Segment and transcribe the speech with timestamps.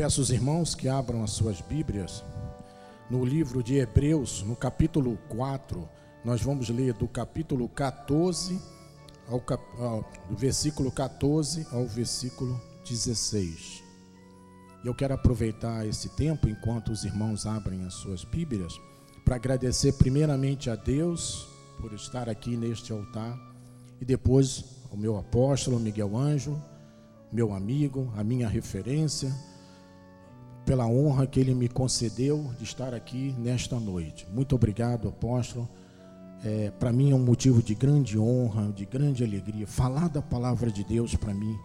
[0.00, 2.24] peço aos irmãos que abram as suas Bíblias
[3.10, 5.86] no livro de Hebreus, no capítulo 4.
[6.24, 8.58] Nós vamos ler do capítulo 14
[9.28, 9.44] ao,
[9.78, 12.58] ao do versículo 14 ao versículo
[12.88, 13.84] 16.
[14.82, 18.72] E eu quero aproveitar esse tempo enquanto os irmãos abrem as suas Bíblias
[19.22, 21.46] para agradecer primeiramente a Deus
[21.78, 23.38] por estar aqui neste altar
[24.00, 26.58] e depois ao meu apóstolo Miguel Anjo,
[27.30, 29.30] meu amigo, a minha referência,
[30.64, 34.26] pela honra que ele me concedeu de estar aqui nesta noite.
[34.32, 35.68] Muito obrigado, apóstolo.
[36.44, 39.66] É, para mim é um motivo de grande honra, de grande alegria.
[39.66, 41.58] Falar da palavra de Deus para mim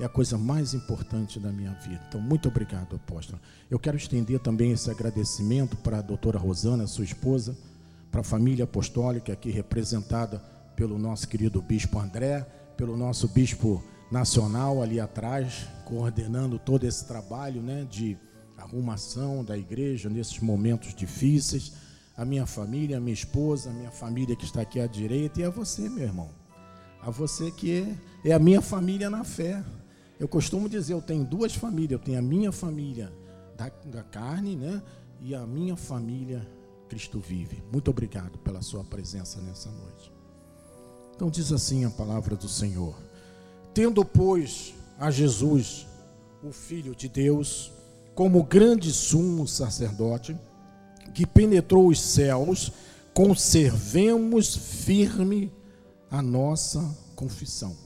[0.00, 2.02] é a coisa mais importante da minha vida.
[2.08, 3.40] Então, muito obrigado, apóstolo.
[3.70, 7.56] Eu quero estender também esse agradecimento para a doutora Rosana, sua esposa,
[8.10, 10.38] para a família apostólica aqui representada
[10.74, 17.62] pelo nosso querido bispo André, pelo nosso bispo nacional ali atrás, coordenando todo esse trabalho
[17.62, 18.18] né, de
[18.56, 21.72] arrumação da igreja nesses momentos difíceis.
[22.16, 25.44] A minha família, a minha esposa, a minha família que está aqui à direita, e
[25.44, 26.30] a você, meu irmão.
[27.02, 29.62] A você que é, a minha família na fé.
[30.18, 33.12] Eu costumo dizer, eu tenho duas famílias, eu tenho a minha família
[33.56, 34.82] da, da carne, né?
[35.20, 36.46] E a minha família
[36.88, 37.62] Cristo vive.
[37.72, 40.12] Muito obrigado pela sua presença nessa noite.
[41.14, 42.94] Então diz assim a palavra do Senhor:
[43.74, 45.86] Tendo, pois, a Jesus,
[46.42, 47.72] o Filho de Deus,
[48.16, 50.34] como grande sumo sacerdote,
[51.14, 52.72] que penetrou os céus,
[53.12, 55.52] conservemos firme
[56.10, 56.82] a nossa
[57.14, 57.76] confissão.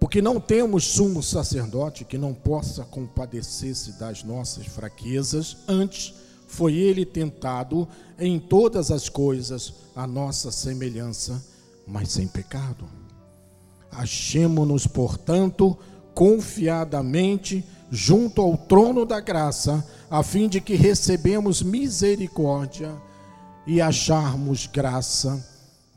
[0.00, 6.12] Porque não temos sumo sacerdote que não possa compadecer-se das nossas fraquezas, antes
[6.48, 7.86] foi ele tentado
[8.18, 11.40] em todas as coisas a nossa semelhança,
[11.86, 12.84] mas sem pecado.
[13.92, 15.78] Achemo-nos, portanto,
[16.14, 22.94] confiadamente junto ao trono da graça, a fim de que recebemos misericórdia
[23.66, 25.44] e acharmos graça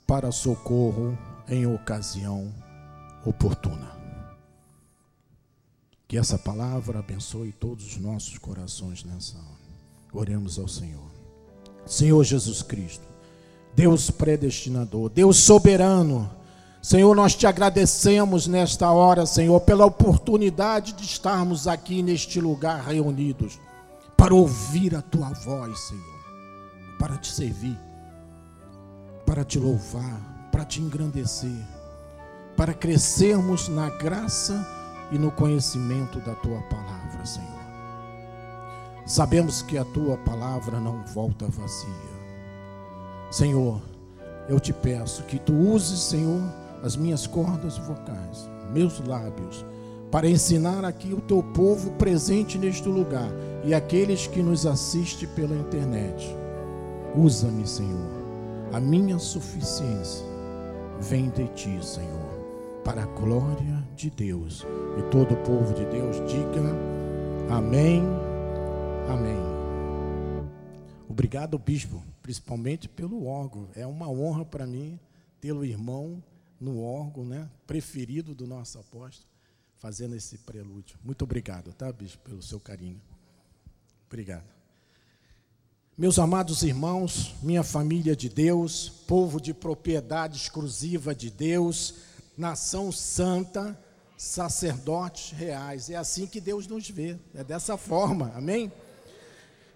[0.08, 1.18] para socorro
[1.48, 2.52] em ocasião
[3.26, 3.92] oportuna.
[6.08, 9.64] Que essa palavra abençoe todos os nossos corações nessa hora.
[10.14, 11.12] Oremos ao Senhor.
[11.86, 13.08] Senhor Jesus Cristo,
[13.76, 16.30] Deus predestinador, Deus soberano,
[16.84, 23.58] Senhor, nós te agradecemos nesta hora, Senhor, pela oportunidade de estarmos aqui neste lugar reunidos
[24.18, 26.20] para ouvir a tua voz, Senhor,
[27.00, 27.80] para te servir,
[29.26, 31.66] para te louvar, para te engrandecer,
[32.58, 34.68] para crescermos na graça
[35.10, 37.64] e no conhecimento da tua palavra, Senhor.
[39.06, 42.14] Sabemos que a tua palavra não volta vazia.
[43.32, 43.82] Senhor,
[44.50, 46.42] eu te peço que tu uses, Senhor,
[46.84, 49.66] as minhas cordas vocais, meus lábios,
[50.12, 53.32] para ensinar aqui o teu povo presente neste lugar
[53.64, 56.36] e aqueles que nos assistem pela internet.
[57.16, 58.12] Usa-me, Senhor.
[58.74, 60.26] A minha suficiência
[61.00, 64.66] vem de ti, Senhor, para a glória de Deus.
[65.00, 66.62] E todo o povo de Deus diga
[67.50, 68.04] amém.
[69.10, 69.42] Amém.
[71.10, 73.68] Obrigado, bispo, principalmente pelo órgão.
[73.74, 75.00] É uma honra para mim
[75.40, 76.22] tê-lo irmão
[76.64, 79.28] no órgão, né, preferido do nosso apóstolo,
[79.78, 80.98] fazendo esse prelúdio.
[81.04, 83.02] Muito obrigado, tá, bispo, pelo seu carinho.
[84.08, 84.46] Obrigado.
[85.98, 91.96] Meus amados irmãos, minha família de Deus, povo de propriedade exclusiva de Deus,
[92.38, 93.78] nação santa,
[94.18, 95.90] sacerdotes reais.
[95.90, 98.72] É assim que Deus nos vê, é dessa forma, amém?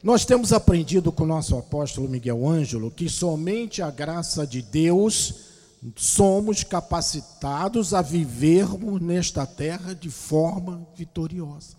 [0.02, 5.47] Nós temos aprendido com o nosso apóstolo Miguel Ângelo que somente a graça de Deus
[5.96, 11.78] somos capacitados a vivermos nesta terra de forma vitoriosa.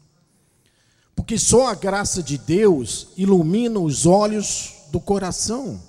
[1.14, 5.80] Porque só a graça de Deus ilumina os olhos do coração.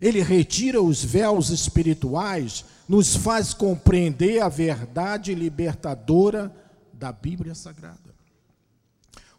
[0.00, 6.54] Ele retira os véus espirituais, nos faz compreender a verdade libertadora
[6.92, 8.14] da Bíblia Sagrada.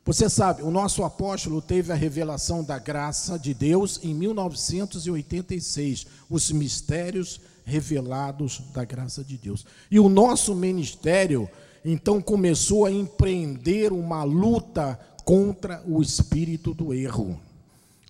[0.03, 6.51] Você sabe, o nosso apóstolo teve a revelação da graça de Deus em 1986, os
[6.51, 9.65] mistérios revelados da graça de Deus.
[9.89, 11.49] E o nosso ministério
[11.83, 17.39] então começou a empreender uma luta contra o espírito do erro,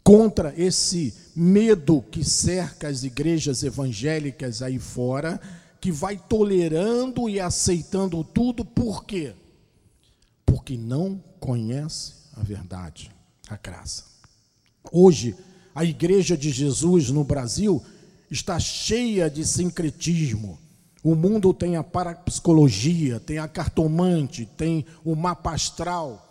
[0.04, 5.40] contra esse medo que cerca as igrejas evangélicas aí fora,
[5.80, 9.34] que vai tolerando e aceitando tudo, por quê?
[10.46, 13.12] Porque não conhece a verdade,
[13.48, 14.04] a graça.
[14.92, 15.36] Hoje,
[15.74, 17.84] a igreja de Jesus no Brasil
[18.30, 20.60] está cheia de sincretismo.
[21.04, 26.22] O mundo tem a parapsicologia, tem a cartomante, tem o mapa astral.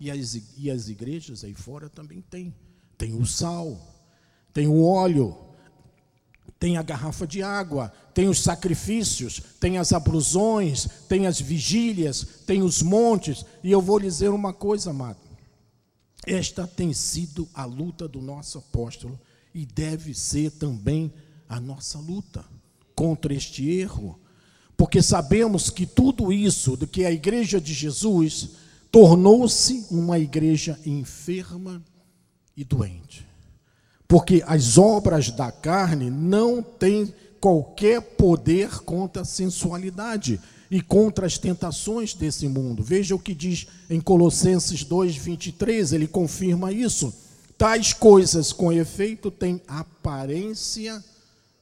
[0.00, 2.54] E as, e as igrejas aí fora também tem.
[2.98, 3.78] Tem o sal,
[4.52, 5.36] tem o óleo,
[6.58, 12.62] tem a garrafa de água, tem os sacrifícios, tem as abrusões, tem as vigílias, tem
[12.62, 13.44] os montes.
[13.62, 15.18] E eu vou lhe dizer uma coisa, amado.
[16.26, 19.20] Esta tem sido a luta do nosso apóstolo
[19.54, 21.12] e deve ser também
[21.54, 22.44] a nossa luta
[22.96, 24.18] contra este erro,
[24.76, 28.50] porque sabemos que tudo isso, do que a igreja de Jesus
[28.90, 31.80] tornou-se uma igreja enferma
[32.56, 33.24] e doente.
[34.08, 41.38] Porque as obras da carne não têm qualquer poder contra a sensualidade e contra as
[41.38, 42.82] tentações desse mundo.
[42.82, 47.14] Veja o que diz em Colossenses 2:23, ele confirma isso.
[47.56, 51.02] Tais coisas, com efeito, têm aparência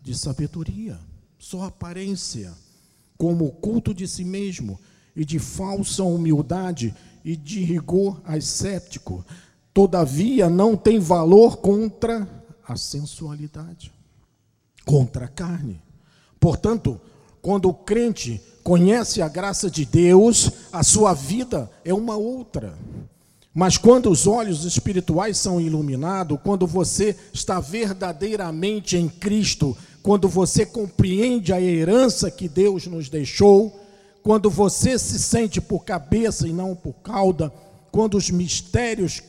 [0.02, 0.98] de sabedoria,
[1.38, 2.52] só aparência,
[3.16, 4.78] como culto de si mesmo
[5.14, 6.94] e de falsa humildade
[7.24, 9.24] e de rigor ascético.
[9.72, 12.28] Todavia, não tem valor contra
[12.66, 13.92] a sensualidade,
[14.84, 15.80] contra a carne.
[16.40, 17.00] Portanto,
[17.40, 22.76] quando o crente conhece a graça de Deus, a sua vida é uma outra.
[23.54, 30.66] Mas quando os olhos espirituais são iluminados, quando você está verdadeiramente em Cristo, quando você
[30.66, 33.80] compreende a herança que Deus nos deixou,
[34.22, 37.52] quando você se sente por cabeça e não por cauda,
[37.90, 39.22] quando os mistérios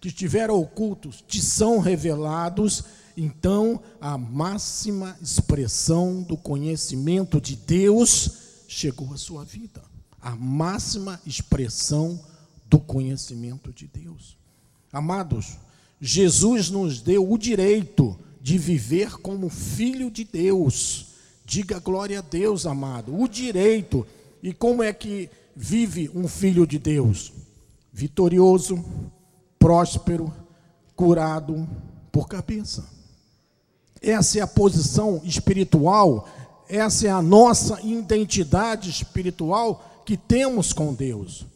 [0.00, 2.84] que estiveram ocultos te são revelados,
[3.16, 8.30] então a máxima expressão do conhecimento de Deus
[8.68, 9.82] chegou à sua vida.
[10.20, 12.20] A máxima expressão
[12.66, 14.36] do conhecimento de Deus.
[14.92, 15.56] Amados,
[16.00, 21.06] Jesus nos deu o direito de viver como filho de Deus.
[21.44, 23.14] Diga glória a Deus, amado.
[23.18, 24.06] O direito.
[24.42, 27.32] E como é que vive um filho de Deus?
[27.92, 28.82] Vitorioso,
[29.58, 30.32] próspero,
[30.96, 31.68] curado
[32.10, 32.88] por cabeça.
[34.00, 36.26] Essa é a posição espiritual,
[36.68, 41.46] essa é a nossa identidade espiritual que temos com Deus.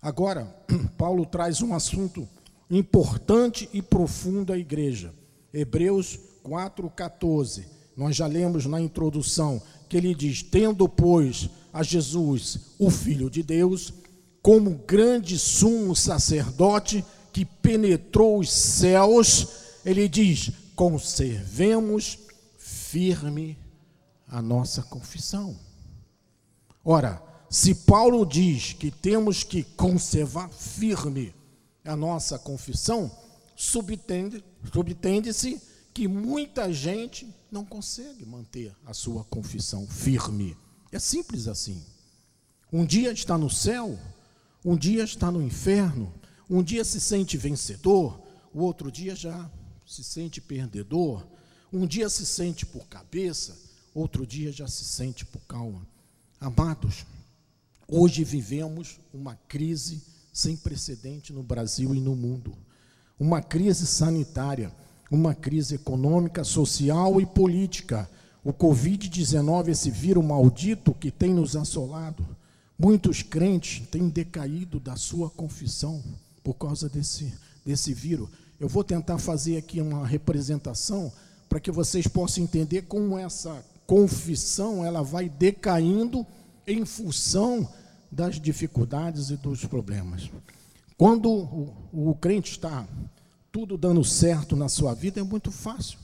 [0.00, 0.46] Agora,
[0.96, 2.26] Paulo traz um assunto
[2.70, 5.12] importante e profundo à igreja.
[5.58, 7.64] Hebreus 4,14.
[7.96, 13.42] Nós já lemos na introdução que ele diz: Tendo, pois, a Jesus, o Filho de
[13.42, 13.92] Deus,
[14.42, 19.48] como grande sumo sacerdote que penetrou os céus,
[19.84, 22.18] ele diz: conservemos
[22.58, 23.58] firme
[24.28, 25.58] a nossa confissão.
[26.84, 31.34] Ora, se Paulo diz que temos que conservar firme
[31.82, 33.10] a nossa confissão,
[33.56, 35.60] subtende, subtende-se
[35.94, 40.54] que muita gente não consegue manter a sua confissão firme.
[40.92, 41.82] É simples assim.
[42.70, 43.98] Um dia está no céu,
[44.62, 46.12] um dia está no inferno,
[46.50, 48.20] um dia se sente vencedor,
[48.52, 49.50] o outro dia já
[49.86, 51.26] se sente perdedor,
[51.72, 53.58] um dia se sente por cabeça,
[53.94, 55.86] outro dia já se sente por calma.
[56.38, 57.06] Amados,
[57.88, 62.56] hoje vivemos uma crise sem precedente no Brasil e no mundo
[63.18, 64.72] uma crise sanitária,
[65.10, 68.08] uma crise econômica, social e política.
[68.44, 72.26] O Covid-19, esse vírus maldito que tem nos assolado.
[72.78, 76.02] Muitos crentes têm decaído da sua confissão
[76.44, 77.32] por causa desse,
[77.64, 78.28] desse vírus.
[78.60, 81.10] Eu vou tentar fazer aqui uma representação
[81.48, 86.26] para que vocês possam entender como essa confissão ela vai decaindo
[86.66, 87.68] em função
[88.10, 90.30] das dificuldades e dos problemas.
[90.96, 92.88] Quando o, o crente está
[93.52, 95.98] tudo dando certo na sua vida, é muito fácil.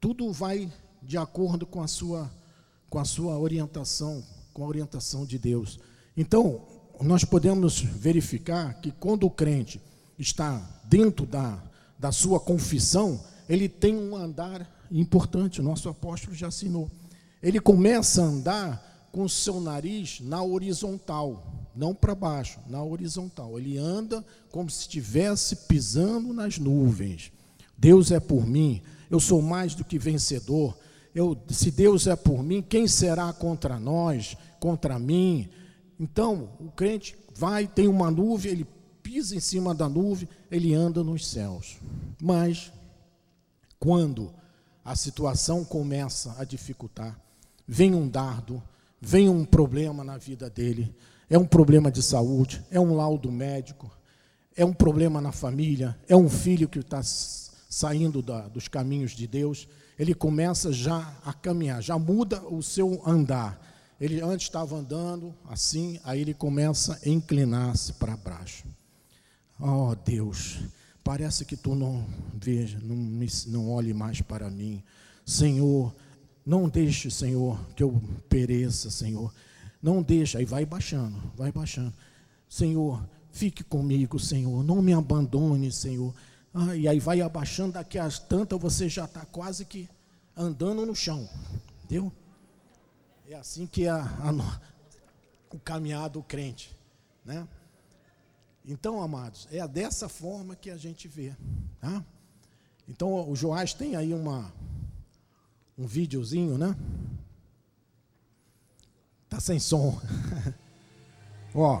[0.00, 0.72] Tudo vai
[1.02, 2.30] de acordo com a sua,
[2.88, 5.78] com a sua orientação, com a orientação de Deus.
[6.16, 6.62] Então,
[7.02, 9.80] nós podemos verificar que quando o crente
[10.18, 11.62] está dentro da,
[11.98, 16.90] da sua confissão, ele tem um andar importante, nosso apóstolo já assinou.
[17.42, 23.58] Ele começa a andar com o seu nariz na horizontal não para baixo, na horizontal.
[23.58, 27.32] Ele anda como se estivesse pisando nas nuvens.
[27.76, 30.76] Deus é por mim, eu sou mais do que vencedor.
[31.14, 35.48] Eu, se Deus é por mim, quem será contra nós, contra mim?
[35.98, 38.66] Então, o crente vai, tem uma nuvem, ele
[39.02, 41.78] pisa em cima da nuvem, ele anda nos céus.
[42.20, 42.70] Mas,
[43.78, 44.30] quando
[44.84, 47.18] a situação começa a dificultar,
[47.66, 48.62] vem um dardo,
[49.00, 50.94] vem um problema na vida dele,
[51.30, 53.88] é um problema de saúde, é um laudo médico,
[54.56, 59.28] é um problema na família, é um filho que está saindo da, dos caminhos de
[59.28, 63.64] Deus, ele começa já a caminhar, já muda o seu andar.
[64.00, 68.64] Ele antes estava andando assim, aí ele começa a inclinar-se para baixo.
[69.60, 70.58] Oh Deus,
[71.04, 74.82] parece que tu não veja, não, me, não olhe mais para mim.
[75.24, 75.94] Senhor,
[76.44, 79.32] não deixe, Senhor, que eu pereça, Senhor.
[79.82, 81.92] Não deixe, aí vai baixando, vai baixando.
[82.48, 84.62] Senhor, fique comigo, Senhor.
[84.62, 86.14] Não me abandone, Senhor.
[86.52, 89.88] Ah, e aí vai abaixando, daqui a tantas você já está quase que
[90.36, 91.28] andando no chão.
[91.84, 92.12] Entendeu?
[93.28, 94.60] É assim que é a, a,
[95.54, 96.76] o caminhar do crente.
[97.24, 97.46] Né?
[98.64, 101.34] Então, amados, é dessa forma que a gente vê.
[101.80, 102.04] Tá?
[102.88, 104.52] Então, o Joás tem aí uma,
[105.78, 106.76] um videozinho, né?
[109.30, 109.96] Tá sem som.
[111.54, 111.80] Ó,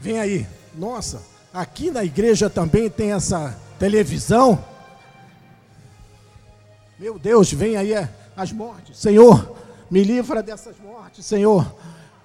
[0.00, 0.46] vem aí.
[0.72, 1.20] Nossa,
[1.52, 4.64] aqui na igreja também tem essa televisão.
[6.96, 7.92] Meu Deus, vem aí
[8.36, 8.98] as mortes.
[8.98, 9.56] Senhor,
[9.90, 11.74] me livra dessas mortes, Senhor.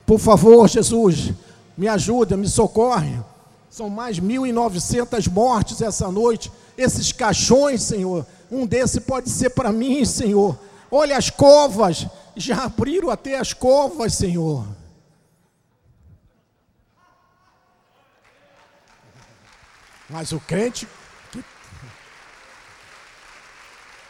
[0.05, 1.33] Por favor, Jesus,
[1.75, 3.19] me ajuda, me socorre.
[3.67, 6.51] São mais 1.900 mortes essa noite.
[6.77, 10.57] Esses caixões, Senhor, um desse pode ser para mim, Senhor.
[10.91, 14.67] Olha as covas, já abriram até as covas, Senhor.
[20.09, 20.87] Mas o crente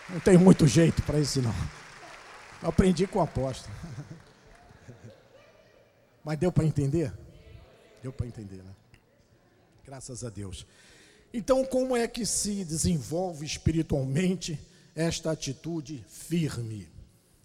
[0.10, 1.54] não tem muito jeito para isso não.
[2.62, 3.74] Eu aprendi com o apóstolo.
[6.24, 7.14] Mas deu para entender?
[8.04, 8.76] Deu para entender, né?
[9.86, 10.66] Graças a Deus.
[11.34, 14.60] Então, como é que se desenvolve espiritualmente
[14.96, 16.90] esta atitude firme?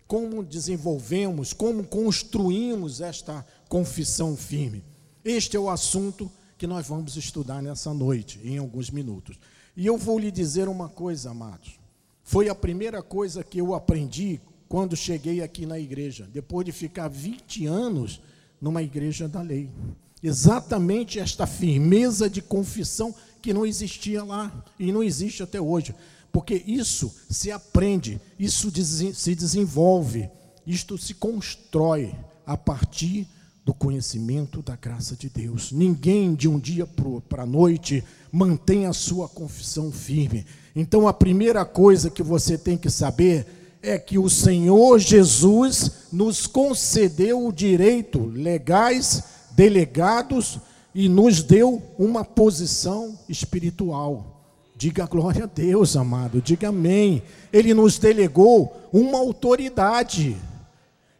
[0.06, 4.84] Como desenvolvemos, como construímos esta confissão firme?
[5.24, 9.38] Este é o assunto que nós vamos estudar nessa noite, em alguns minutos.
[9.76, 11.78] E eu vou lhe dizer uma coisa, amados.
[12.22, 17.08] Foi a primeira coisa que eu aprendi quando cheguei aqui na igreja, depois de ficar
[17.08, 18.20] 20 anos
[18.60, 19.70] numa igreja da lei.
[20.22, 25.94] Exatamente esta firmeza de confissão que não existia lá e não existe até hoje.
[26.36, 28.70] Porque isso se aprende, isso
[29.14, 30.28] se desenvolve,
[30.66, 32.14] isto se constrói
[32.44, 33.26] a partir
[33.64, 35.72] do conhecimento da graça de Deus.
[35.72, 36.86] Ninguém de um dia
[37.26, 40.44] para a noite mantém a sua confissão firme.
[40.74, 46.46] Então a primeira coisa que você tem que saber é que o Senhor Jesus nos
[46.46, 50.58] concedeu o direito legais, delegados
[50.94, 54.35] e nos deu uma posição espiritual.
[54.76, 57.22] Diga glória a Deus, amado, diga amém.
[57.52, 60.36] Ele nos delegou uma autoridade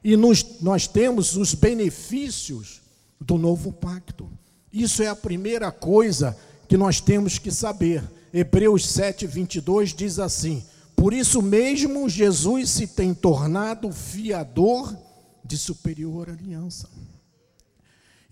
[0.05, 2.83] e nos, nós temos os benefícios
[3.21, 4.29] do novo pacto.
[4.73, 6.37] Isso é a primeira coisa
[6.69, 8.05] que nós temos que saber.
[8.33, 10.63] Hebreus 7, 22 diz assim:
[10.97, 14.97] por isso mesmo, Jesus se tem tornado fiador
[15.45, 16.89] de superior aliança.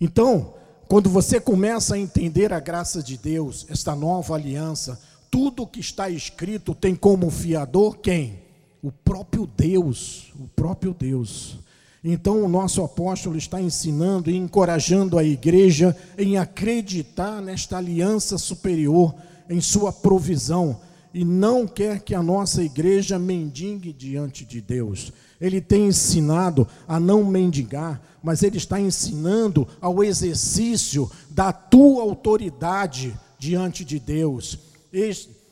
[0.01, 0.55] Então,
[0.87, 4.99] quando você começa a entender a graça de Deus, esta nova aliança,
[5.35, 8.39] tudo que está escrito tem como fiador quem?
[8.81, 11.57] O próprio Deus, o próprio Deus.
[12.01, 19.13] Então, o nosso apóstolo está ensinando e encorajando a igreja em acreditar nesta aliança superior,
[19.49, 20.79] em sua provisão,
[21.13, 25.11] e não quer que a nossa igreja mendigue diante de Deus.
[25.41, 33.13] Ele tem ensinado a não mendigar, mas ele está ensinando ao exercício da tua autoridade
[33.37, 34.74] diante de Deus.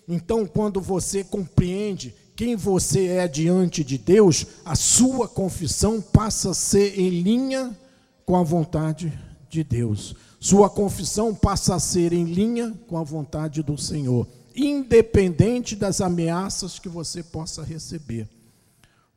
[0.08, 6.54] Então, quando você compreende quem você é diante de Deus, a sua confissão passa a
[6.54, 7.78] ser em linha
[8.26, 9.14] com a vontade
[9.50, 10.16] de Deus.
[10.40, 16.80] Sua confissão passa a ser em linha com a vontade do Senhor independente das ameaças
[16.80, 18.30] que você possa receber.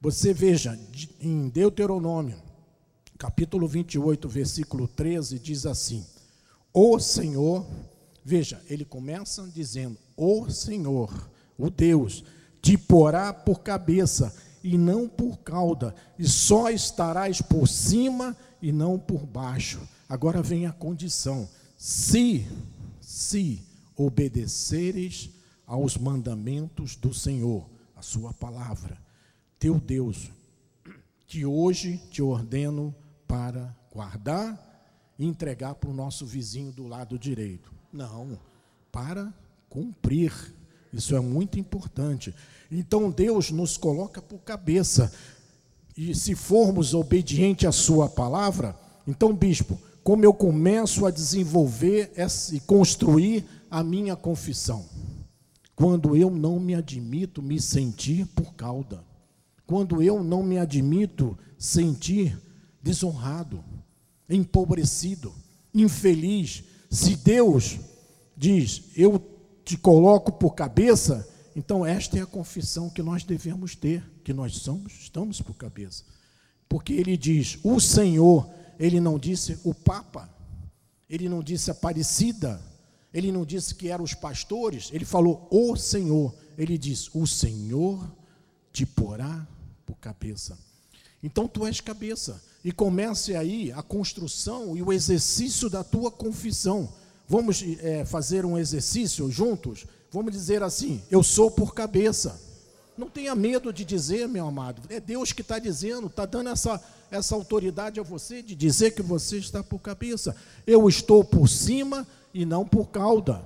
[0.01, 0.79] Você veja,
[1.21, 2.41] em Deuteronômio,
[3.19, 6.05] capítulo 28, versículo 13, diz assim:
[6.73, 7.67] O Senhor,
[8.25, 12.25] veja, ele começa dizendo: O Senhor, o Deus,
[12.63, 18.99] te porá por cabeça e não por cauda, e só estarás por cima e não
[18.99, 19.81] por baixo.
[20.09, 22.47] Agora vem a condição: se,
[23.01, 23.63] se
[23.95, 25.31] obedeceres
[25.67, 28.99] aos mandamentos do Senhor, a sua palavra,
[29.59, 30.31] teu Deus,
[31.27, 32.95] que hoje te ordeno
[33.27, 34.63] para guardar
[35.19, 37.73] e entregar para o nosso vizinho do lado direito.
[37.93, 38.39] Não,
[38.93, 39.33] para
[39.77, 40.33] cumprir.
[40.91, 42.35] Isso é muito importante.
[42.73, 45.13] Então Deus nos coloca por cabeça.
[45.95, 48.75] E se formos obedientes à sua palavra,
[49.07, 52.11] então, bispo, como eu começo a desenvolver
[52.53, 54.85] e construir a minha confissão?
[55.75, 59.05] Quando eu não me admito me sentir por cauda.
[59.67, 62.39] Quando eu não me admito sentir
[62.83, 63.63] desonrado,
[64.29, 65.35] empobrecido,
[65.75, 66.65] infeliz.
[66.91, 67.79] Se Deus
[68.37, 69.36] diz, eu
[69.67, 74.55] te coloco por cabeça, então esta é a confissão que nós devemos ter, que nós
[74.55, 76.05] somos, estamos por cabeça.
[76.69, 80.31] Porque ele diz, o Senhor, ele não disse o Papa,
[81.11, 82.63] ele não disse Aparecida,
[83.13, 86.35] ele não disse que eram os pastores, ele falou o Senhor.
[86.57, 88.07] Ele diz: O Senhor
[88.73, 89.47] te porá
[89.85, 90.59] por cabeça.
[91.23, 92.43] Então tu és cabeça.
[92.65, 96.93] E comece aí a construção e o exercício da tua confissão.
[97.29, 99.87] Vamos é, fazer um exercício juntos?
[100.11, 102.41] Vamos dizer assim: Eu sou por cabeça.
[102.97, 104.81] Não tenha medo de dizer, meu amado.
[104.89, 109.03] É Deus que está dizendo, está dando essa, essa autoridade a você de dizer que
[109.03, 110.35] você está por cabeça.
[110.67, 113.45] Eu estou por cima e não por cauda.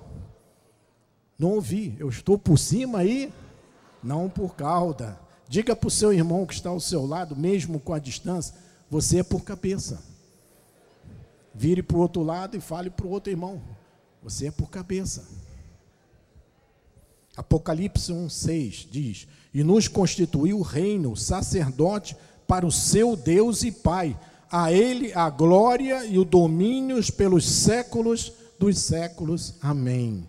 [1.37, 3.33] Não ouvi, eu estou por cima e
[4.03, 5.19] não por cauda.
[5.49, 8.55] Diga para o seu irmão que está ao seu lado, mesmo com a distância,
[8.89, 10.10] você é por cabeça.
[11.55, 13.61] Vire para o outro lado e fale para o outro irmão,
[14.23, 15.27] você é por cabeça.
[17.37, 22.17] Apocalipse 1,6 diz: E nos constituiu reino, sacerdote
[22.47, 24.19] para o seu Deus e Pai.
[24.51, 29.55] A Ele a glória e o domínio pelos séculos dos séculos.
[29.63, 30.27] Amém.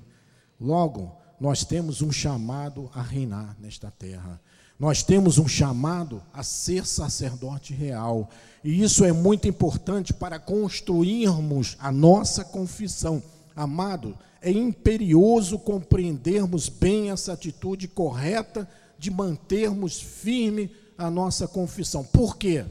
[0.60, 4.40] Logo, nós temos um chamado a reinar nesta terra.
[4.82, 8.32] Nós temos um chamado a ser sacerdote real.
[8.64, 13.22] E isso é muito importante para construirmos a nossa confissão.
[13.56, 22.04] Amado, é imperioso compreendermos bem essa atitude correta de mantermos firme a nossa confissão.
[22.04, 22.66] Por quê?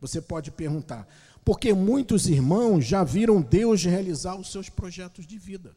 [0.00, 1.06] Você pode perguntar.
[1.44, 5.76] Porque muitos irmãos já viram Deus realizar os seus projetos de vida,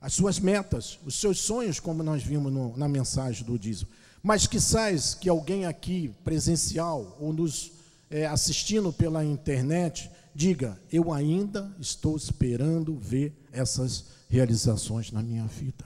[0.00, 3.90] as suas metas, os seus sonhos, como nós vimos no, na mensagem do dízimo.
[4.22, 7.72] Mas quizás que alguém aqui, presencial, ou nos
[8.10, 15.84] é, assistindo pela internet, diga: Eu ainda estou esperando ver essas realizações na minha vida.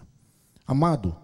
[0.66, 1.14] Amado,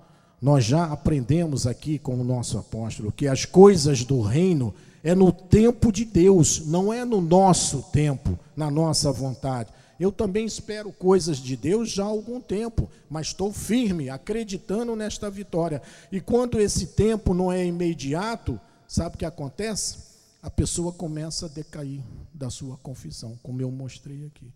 [0.41, 5.33] nós já aprendemos aqui com o nosso apóstolo que as coisas do reino é no
[5.33, 9.71] tempo de Deus, não é no nosso tempo, na nossa vontade.
[9.99, 15.29] Eu também espero coisas de Deus já há algum tempo, mas estou firme, acreditando nesta
[15.29, 15.83] vitória.
[16.13, 19.99] E quando esse tempo não é imediato, sabe o que acontece?
[20.41, 22.01] A pessoa começa a decair
[22.33, 24.53] da sua confissão, como eu mostrei aqui.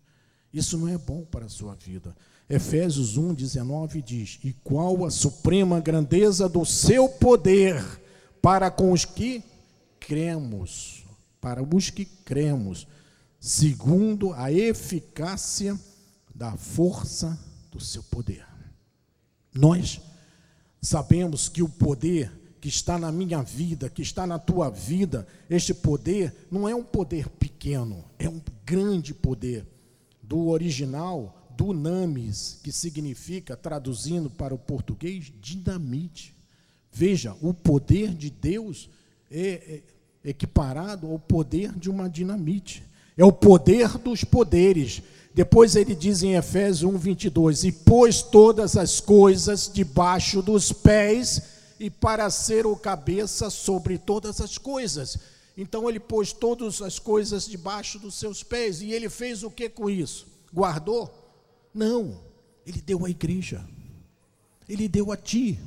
[0.53, 2.15] Isso não é bom para a sua vida.
[2.49, 7.83] Efésios 1, 19 diz: E qual a suprema grandeza do seu poder
[8.41, 9.43] para com os que
[9.99, 11.03] cremos,
[11.41, 12.87] para os que cremos,
[13.43, 15.77] segundo a eficácia
[16.33, 17.37] da força
[17.69, 18.47] do seu poder.
[19.53, 19.99] Nós
[20.81, 25.73] sabemos que o poder que está na minha vida, que está na tua vida, este
[25.73, 29.67] poder não é um poder pequeno, é um grande poder.
[30.21, 36.33] Do original, dunamis, que significa, traduzindo para o português, dinamite.
[36.89, 38.89] Veja, o poder de Deus
[39.29, 39.83] é,
[40.23, 42.92] é, equiparado ao poder de uma dinamite.
[43.17, 45.01] É o poder dos poderes.
[45.33, 51.41] Depois ele diz em Efésios 1, 22: E pôs todas as coisas debaixo dos pés,
[51.79, 55.17] e para ser o cabeça sobre todas as coisas.
[55.57, 58.81] Então ele pôs todas as coisas debaixo dos seus pés.
[58.81, 60.27] E ele fez o que com isso?
[60.53, 61.11] Guardou?
[61.73, 62.19] Não.
[62.65, 63.63] Ele deu à igreja.
[64.67, 65.59] Ele deu a ti.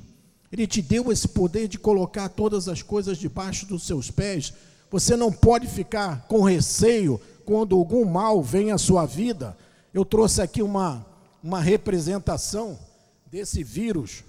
[0.50, 4.52] Ele te deu esse poder de colocar todas as coisas debaixo dos seus pés.
[4.90, 9.56] Você não pode ficar com receio quando algum mal vem à sua vida.
[9.94, 11.06] Eu trouxe aqui uma,
[11.42, 12.78] uma representação
[13.26, 14.24] desse vírus.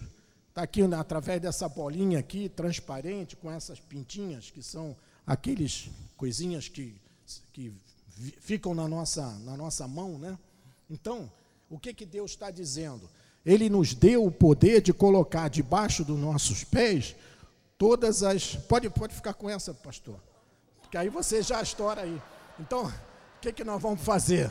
[0.49, 6.95] Está aqui através dessa bolinha aqui, transparente, com essas pintinhas, que são aqueles coisinhas que,
[7.51, 7.73] que
[8.39, 10.37] ficam na nossa, na nossa mão, né?
[10.89, 11.29] Então,
[11.69, 13.09] o que, que Deus está dizendo?
[13.45, 17.15] Ele nos deu o poder de colocar debaixo dos nossos pés
[17.77, 18.55] todas as.
[18.55, 20.19] Pode, pode ficar com essa, pastor.
[20.81, 22.21] Porque aí você já estoura aí.
[22.59, 22.91] Então,
[23.37, 24.49] o que, que nós vamos fazer?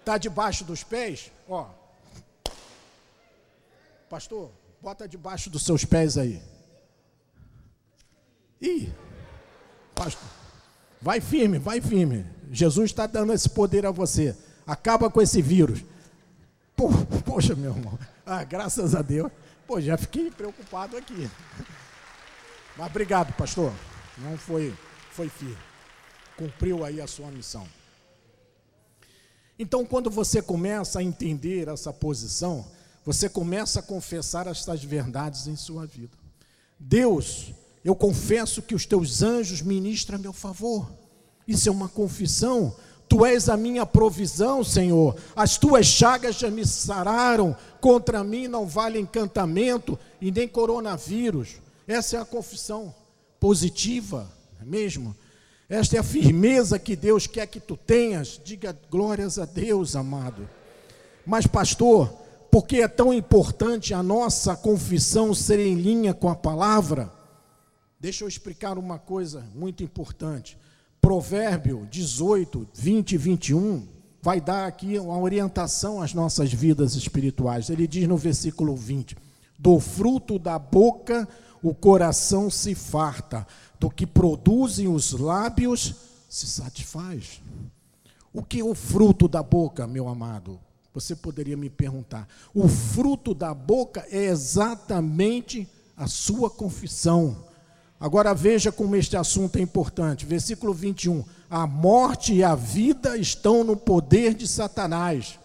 [0.00, 1.32] Está debaixo dos pés?
[1.48, 1.66] Ó.
[4.08, 6.42] Pastor, bota debaixo dos seus pés aí.
[8.60, 8.92] Ih,
[9.94, 10.28] pastor,
[11.00, 12.26] vai firme, vai firme.
[12.50, 14.36] Jesus está dando esse poder a você.
[14.66, 15.82] Acaba com esse vírus.
[17.24, 17.98] poxa, meu irmão.
[18.26, 19.32] Ah, graças a Deus.
[19.66, 21.30] Pô, já fiquei preocupado aqui.
[22.76, 23.72] Mas obrigado, pastor.
[24.18, 24.74] Não foi,
[25.12, 25.56] foi firme.
[26.36, 27.66] Cumpriu aí a sua missão.
[29.62, 32.66] Então, quando você começa a entender essa posição,
[33.04, 36.10] você começa a confessar estas verdades em sua vida.
[36.80, 40.90] Deus, eu confesso que os teus anjos ministram a meu favor.
[41.46, 42.74] Isso é uma confissão.
[43.08, 45.14] Tu és a minha provisão, Senhor.
[45.36, 47.56] As tuas chagas já me sararam.
[47.80, 51.50] Contra mim não vale encantamento e nem coronavírus.
[51.86, 52.92] Essa é a confissão
[53.38, 55.14] positiva, não é mesmo?
[55.72, 58.38] Esta é a firmeza que Deus quer que tu tenhas.
[58.44, 60.46] Diga glórias a Deus, amado.
[61.24, 62.12] Mas, pastor,
[62.50, 67.10] por que é tão importante a nossa confissão ser em linha com a palavra?
[67.98, 70.58] Deixa eu explicar uma coisa muito importante.
[71.00, 73.88] Provérbio 18, 20 e 21
[74.20, 77.70] vai dar aqui uma orientação às nossas vidas espirituais.
[77.70, 79.16] Ele diz no versículo 20:
[79.58, 81.26] Do fruto da boca
[81.62, 83.46] o coração se farta,
[83.82, 85.96] do que produzem os lábios
[86.28, 87.42] se satisfaz.
[88.32, 90.60] O que é o fruto da boca, meu amado?
[90.94, 92.28] Você poderia me perguntar.
[92.54, 97.44] O fruto da boca é exatamente a sua confissão.
[97.98, 100.24] Agora veja como este assunto é importante.
[100.24, 101.24] Versículo 21.
[101.50, 105.40] A morte e a vida estão no poder de Satanás.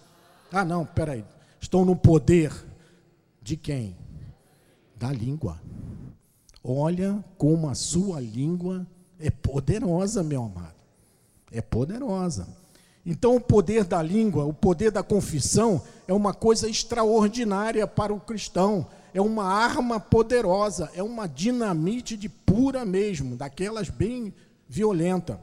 [0.52, 1.26] Ah, não, peraí.
[1.60, 2.54] Estão no poder
[3.42, 3.98] de quem?
[4.96, 5.60] Da língua.
[6.64, 8.86] Olha como a sua língua
[9.20, 10.76] é poderosa, meu amado.
[11.52, 12.48] É poderosa.
[13.06, 18.20] Então, o poder da língua, o poder da confissão, é uma coisa extraordinária para o
[18.20, 18.86] cristão.
[19.14, 24.34] É uma arma poderosa, é uma dinamite de pura mesmo, daquelas bem
[24.68, 25.40] violenta.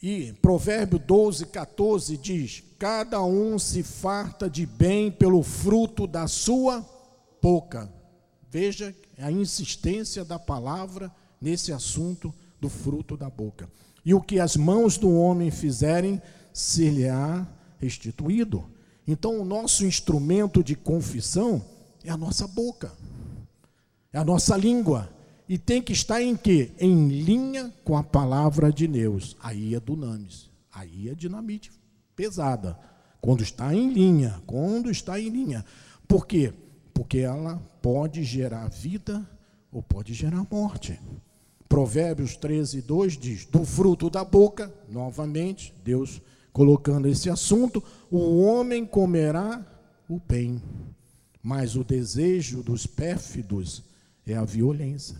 [0.00, 6.84] E Provérbio 12, 14 diz: Cada um se farta de bem pelo fruto da sua
[7.42, 7.90] boca.
[8.50, 13.68] Veja a insistência da palavra nesse assunto do fruto da boca.
[14.04, 16.20] E o que as mãos do homem fizerem,
[16.52, 17.46] se lhe há
[17.78, 18.64] restituído.
[19.06, 21.64] Então, o nosso instrumento de confissão
[22.04, 22.92] é a nossa boca,
[24.12, 25.10] é a nossa língua.
[25.48, 26.72] E tem que estar em quê?
[26.78, 29.36] Em linha com a palavra de Deus.
[29.40, 31.70] Aí é dunamis, aí é dinamite
[32.16, 32.76] pesada.
[33.20, 35.64] Quando está em linha, quando está em linha.
[36.08, 36.52] Por quê?
[36.52, 36.65] Porque
[37.18, 39.28] ela pode gerar vida
[39.72, 40.98] ou pode gerar morte.
[41.68, 46.20] Provérbios 13, 2 diz: Do fruto da boca, novamente, Deus
[46.52, 49.64] colocando esse assunto, o homem comerá
[50.08, 50.62] o bem,
[51.42, 53.82] mas o desejo dos pérfidos
[54.26, 55.16] é a violência.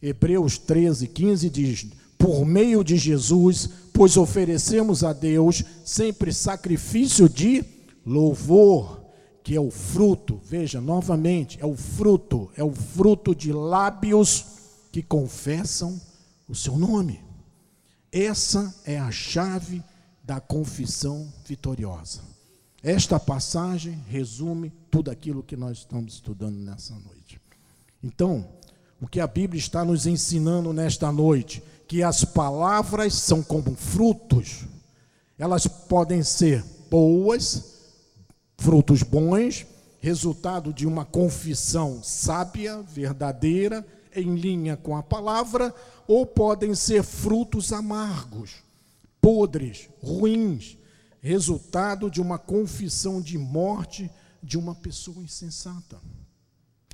[0.00, 7.64] Hebreus 13, 15 diz: Por meio de Jesus, pois oferecemos a Deus sempre sacrifício de
[8.06, 8.99] louvor
[9.42, 14.44] que é o fruto, veja novamente, é o fruto, é o fruto de lábios
[14.92, 16.00] que confessam
[16.48, 17.20] o seu nome.
[18.12, 19.82] Essa é a chave
[20.22, 22.20] da confissão vitoriosa.
[22.82, 27.40] Esta passagem resume tudo aquilo que nós estamos estudando nessa noite.
[28.02, 28.48] Então,
[29.00, 34.64] o que a Bíblia está nos ensinando nesta noite, que as palavras são como frutos.
[35.38, 37.79] Elas podem ser boas,
[38.60, 39.66] frutos bons,
[40.00, 45.74] resultado de uma confissão sábia, verdadeira, em linha com a palavra,
[46.06, 48.56] ou podem ser frutos amargos,
[49.18, 50.76] podres, ruins,
[51.22, 54.10] resultado de uma confissão de morte
[54.42, 55.98] de uma pessoa insensata.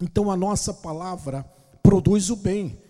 [0.00, 1.44] Então a nossa palavra
[1.82, 2.80] produz o bem,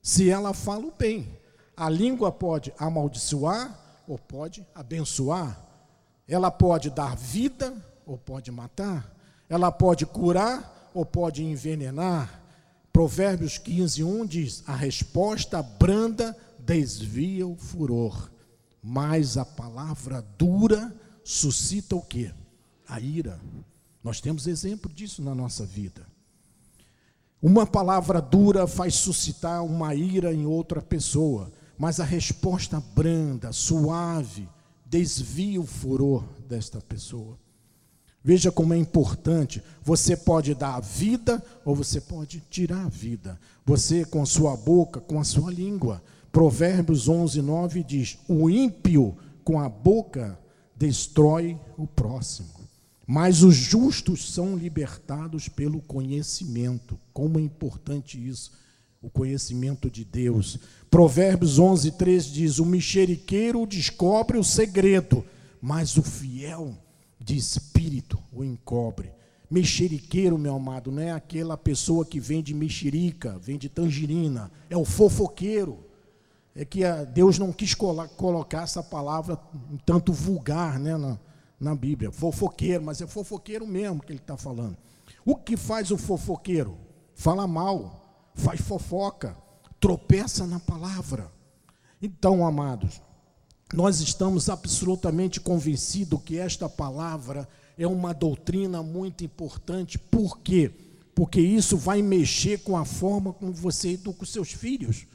[0.00, 1.38] se ela fala o bem.
[1.76, 5.62] A língua pode amaldiçoar ou pode abençoar.
[6.26, 7.74] Ela pode dar vida
[8.06, 9.12] ou pode matar,
[9.48, 12.42] ela pode curar ou pode envenenar.
[12.92, 18.30] Provérbios 15, 1 diz: A resposta branda desvia o furor,
[18.82, 22.32] mas a palavra dura suscita o que?
[22.88, 23.40] A ira.
[24.02, 26.06] Nós temos exemplo disso na nossa vida.
[27.42, 34.48] Uma palavra dura faz suscitar uma ira em outra pessoa, mas a resposta branda, suave,
[34.86, 37.36] desvia o furor desta pessoa.
[38.26, 39.62] Veja como é importante.
[39.84, 43.38] Você pode dar a vida ou você pode tirar a vida.
[43.64, 46.02] Você com sua boca, com a sua língua.
[46.32, 50.36] Provérbios 11, 9 diz: O ímpio com a boca
[50.74, 52.48] destrói o próximo,
[53.06, 56.98] mas os justos são libertados pelo conhecimento.
[57.12, 58.50] Como é importante isso,
[59.00, 60.58] o conhecimento de Deus.
[60.90, 65.24] Provérbios 11, 3 diz: O mexeriqueiro descobre o segredo,
[65.62, 66.76] mas o fiel
[67.26, 69.12] de espírito o encobre.
[69.50, 75.84] Mexeriqueiro, meu amado, não é aquela pessoa que vende mexerica, vende tangerina, é o fofoqueiro.
[76.54, 79.38] É que Deus não quis colocar essa palavra
[79.70, 81.18] um tanto vulgar né, na,
[81.58, 82.12] na Bíblia.
[82.12, 84.76] Fofoqueiro, mas é fofoqueiro mesmo que ele está falando.
[85.24, 86.78] O que faz o fofoqueiro?
[87.14, 89.36] Fala mal, faz fofoca,
[89.80, 91.30] tropeça na palavra.
[92.00, 93.02] Então, amados,
[93.76, 99.98] nós estamos absolutamente convencidos que esta palavra é uma doutrina muito importante.
[99.98, 100.72] Por quê?
[101.14, 105.06] Porque isso vai mexer com a forma como você educa os seus filhos,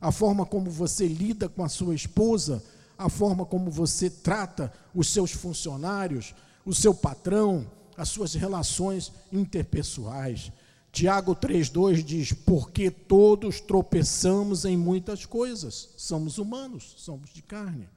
[0.00, 2.60] a forma como você lida com a sua esposa,
[2.98, 6.34] a forma como você trata os seus funcionários,
[6.66, 10.50] o seu patrão, as suas relações interpessoais.
[10.90, 17.88] Tiago 3,2 diz: Porque todos tropeçamos em muitas coisas, somos humanos, somos de carne.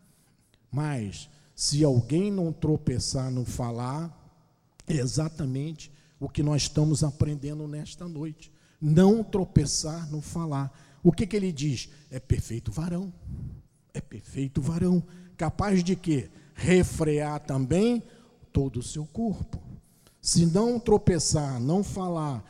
[0.71, 4.17] Mas, se alguém não tropeçar no falar,
[4.87, 8.51] é exatamente o que nós estamos aprendendo nesta noite.
[8.79, 10.71] Não tropeçar no falar.
[11.03, 11.89] O que, que ele diz?
[12.09, 13.11] É perfeito varão.
[13.93, 15.03] É perfeito varão.
[15.35, 16.29] Capaz de quê?
[16.53, 18.03] Refrear também
[18.53, 19.59] todo o seu corpo.
[20.21, 22.43] Se não tropeçar, não falar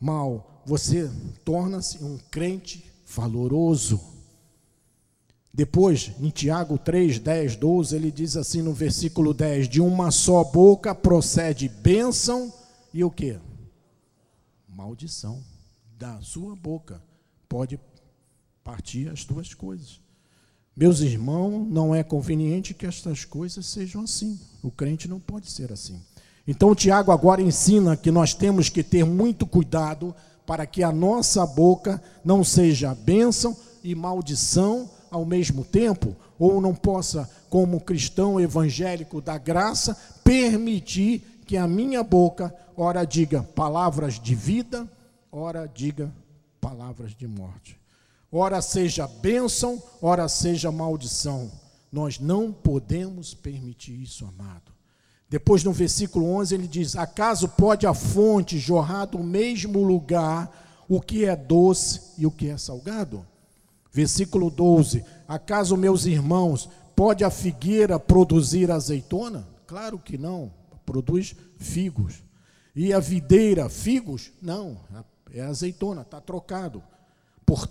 [0.00, 1.10] mal, você
[1.44, 4.00] torna-se um crente valoroso.
[5.56, 10.44] Depois, em Tiago 3, 10, 12, ele diz assim no versículo 10: De uma só
[10.44, 12.52] boca procede bênção
[12.92, 13.38] e o que?
[14.68, 15.42] Maldição.
[15.98, 17.02] Da sua boca
[17.48, 17.80] pode
[18.62, 19.98] partir as duas coisas.
[20.76, 24.38] Meus irmãos, não é conveniente que estas coisas sejam assim.
[24.62, 25.98] O crente não pode ser assim.
[26.46, 30.14] Então, Tiago agora ensina que nós temos que ter muito cuidado
[30.44, 36.74] para que a nossa boca não seja bênção e maldição ao mesmo tempo, ou não
[36.74, 44.34] possa, como cristão evangélico da graça, permitir que a minha boca, ora diga palavras de
[44.34, 44.86] vida,
[45.32, 46.12] ora diga
[46.60, 47.80] palavras de morte.
[48.30, 51.50] Ora seja bênção, ora seja maldição.
[51.90, 54.72] Nós não podemos permitir isso, amado.
[55.30, 61.00] Depois, no versículo 11, ele diz: Acaso pode a fonte jorrar do mesmo lugar o
[61.00, 63.24] que é doce e o que é salgado?
[63.96, 69.48] Versículo 12: Acaso, meus irmãos, pode a figueira produzir azeitona?
[69.66, 70.52] Claro que não,
[70.84, 72.22] produz figos.
[72.74, 74.32] E a videira, figos?
[74.42, 74.76] Não,
[75.32, 76.82] é azeitona, está trocado.
[77.46, 77.66] Por,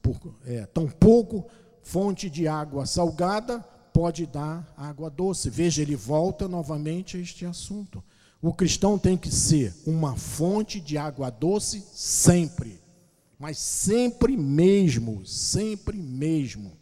[0.00, 1.44] por é, tão pouco
[1.82, 3.58] fonte de água salgada
[3.92, 5.50] pode dar água doce.
[5.50, 8.02] Veja, ele volta novamente a este assunto.
[8.40, 12.85] O cristão tem que ser uma fonte de água doce sempre
[13.38, 16.76] mas sempre mesmo, sempre mesmo.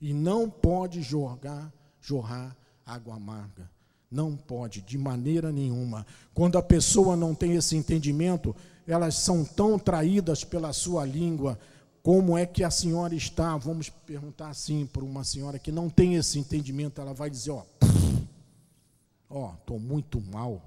[0.00, 2.56] E não pode jorgar, jorrar
[2.86, 3.70] água amarga.
[4.10, 6.06] Não pode, de maneira nenhuma.
[6.32, 8.56] Quando a pessoa não tem esse entendimento,
[8.86, 11.58] elas são tão traídas pela sua língua.
[12.02, 13.56] Como é que a senhora está?
[13.58, 17.00] Vamos perguntar assim para uma senhora que não tem esse entendimento.
[17.00, 17.64] Ela vai dizer: Ó,
[19.28, 20.62] ó, estou muito mal.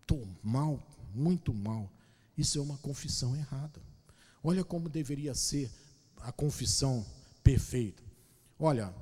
[0.00, 0.80] Estou mal,
[1.14, 1.90] muito mal.
[2.38, 3.83] Isso é uma confissão errada.
[4.46, 5.70] Olha como deveria ser
[6.20, 7.02] a confissão
[7.42, 8.02] perfeita.
[8.60, 8.94] Olha,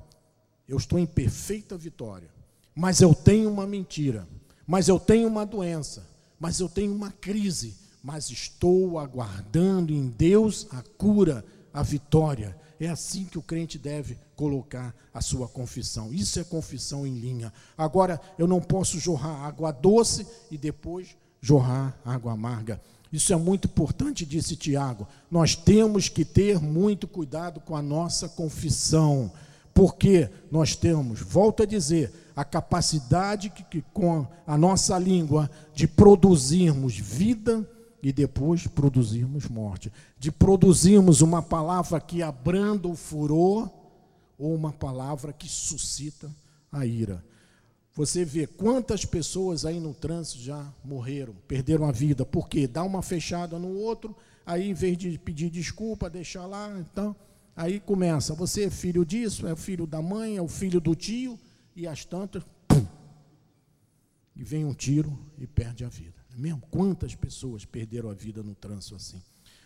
[0.65, 2.29] eu estou em perfeita vitória,
[2.73, 4.25] mas eu tenho uma mentira,
[4.65, 6.07] mas eu tenho uma doença,
[6.39, 12.57] mas eu tenho uma crise, mas estou aguardando em Deus a cura, a vitória.
[12.79, 16.13] É assim que o crente deve colocar a sua confissão.
[16.13, 17.51] Isso é confissão em linha.
[17.77, 22.81] Agora, eu não posso jorrar água doce e depois jorrar água amarga.
[23.13, 25.07] Isso é muito importante, disse Tiago.
[25.29, 29.31] Nós temos que ter muito cuidado com a nossa confissão,
[29.71, 35.87] porque nós temos, volto a dizer, a capacidade que, que, com a nossa língua de
[35.87, 37.69] produzirmos vida
[38.01, 43.69] e depois produzirmos morte, de produzirmos uma palavra que abranda o furor
[44.39, 46.31] ou uma palavra que suscita
[46.71, 47.23] a ira.
[47.95, 53.03] Você vê quantas pessoas aí no trânsito já morreram, perderam a vida, porque dá uma
[53.03, 57.15] fechada no outro, aí em vez de pedir desculpa, deixar lá, então,
[57.55, 61.39] aí começa, você é filho disso, é filho da mãe, é o filho do tio,
[61.75, 62.85] e as tantas, pum,
[64.35, 66.15] e vem um tiro e perde a vida.
[66.35, 66.63] É mesmo?
[66.71, 69.21] Quantas pessoas perderam a vida no trânsito assim?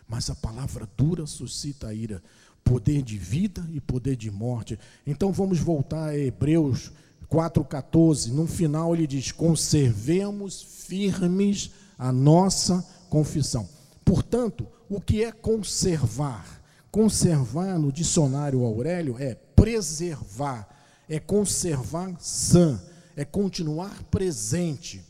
[0.05, 2.21] Mas a palavra dura suscita a ira,
[2.61, 4.77] poder de vida e poder de morte.
[5.05, 6.91] Então vamos voltar a Hebreus
[7.29, 13.67] 4,14, no final ele diz: conservemos firmes a nossa confissão.
[14.05, 16.61] Portanto, o que é conservar?
[16.89, 20.67] Conservar no dicionário Aurélio é preservar,
[21.09, 22.81] é conservar sã,
[23.15, 25.03] é continuar presente.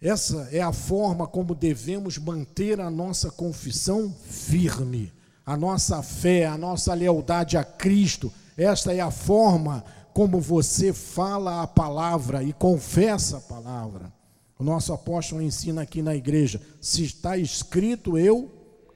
[0.00, 5.12] Essa é a forma como devemos manter a nossa confissão firme,
[5.44, 8.32] a nossa fé, a nossa lealdade a Cristo.
[8.56, 9.84] Esta é a forma
[10.18, 14.12] como você fala a palavra e confessa a palavra.
[14.58, 18.50] O nosso apóstolo ensina aqui na igreja: se está escrito, eu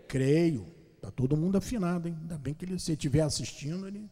[0.08, 0.66] creio.
[0.96, 2.18] Está todo mundo afinado, hein?
[2.20, 4.10] Ainda bem que ele, se estiver assistindo, ele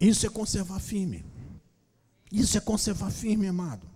[0.00, 1.22] Isso é conservar firme.
[2.32, 3.86] Isso é conservar firme, amado.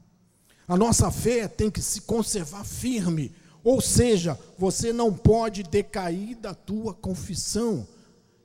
[0.68, 3.32] A nossa fé tem que se conservar firme.
[3.64, 7.88] Ou seja, você não pode decair da tua confissão.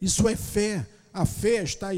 [0.02, 0.88] Isso é fé.
[1.14, 1.90] A fé está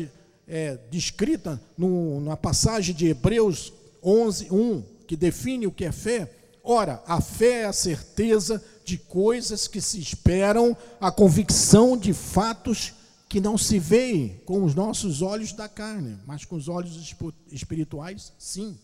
[0.49, 3.71] é, descrita no, na passagem de Hebreus
[4.03, 6.29] 11, 1, que define o que é fé.
[6.63, 12.93] Ora, a fé é a certeza de coisas que se esperam, a convicção de fatos
[13.29, 17.15] que não se veem com os nossos olhos da carne, mas com os olhos
[17.51, 18.75] espirituais, sim.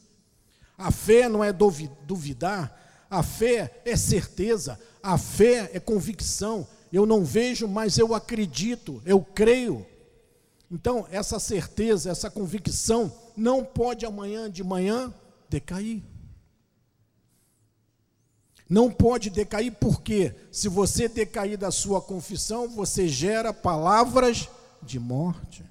[0.77, 6.67] A fé não é duvidar, a fé é certeza, a fé é convicção.
[6.93, 9.85] Eu não vejo, mas eu acredito, eu creio.
[10.71, 15.13] Então, essa certeza, essa convicção não pode amanhã de manhã
[15.49, 16.03] decair.
[18.67, 24.49] Não pode decair porque, se você decair da sua confissão, você gera palavras
[24.81, 25.63] de morte.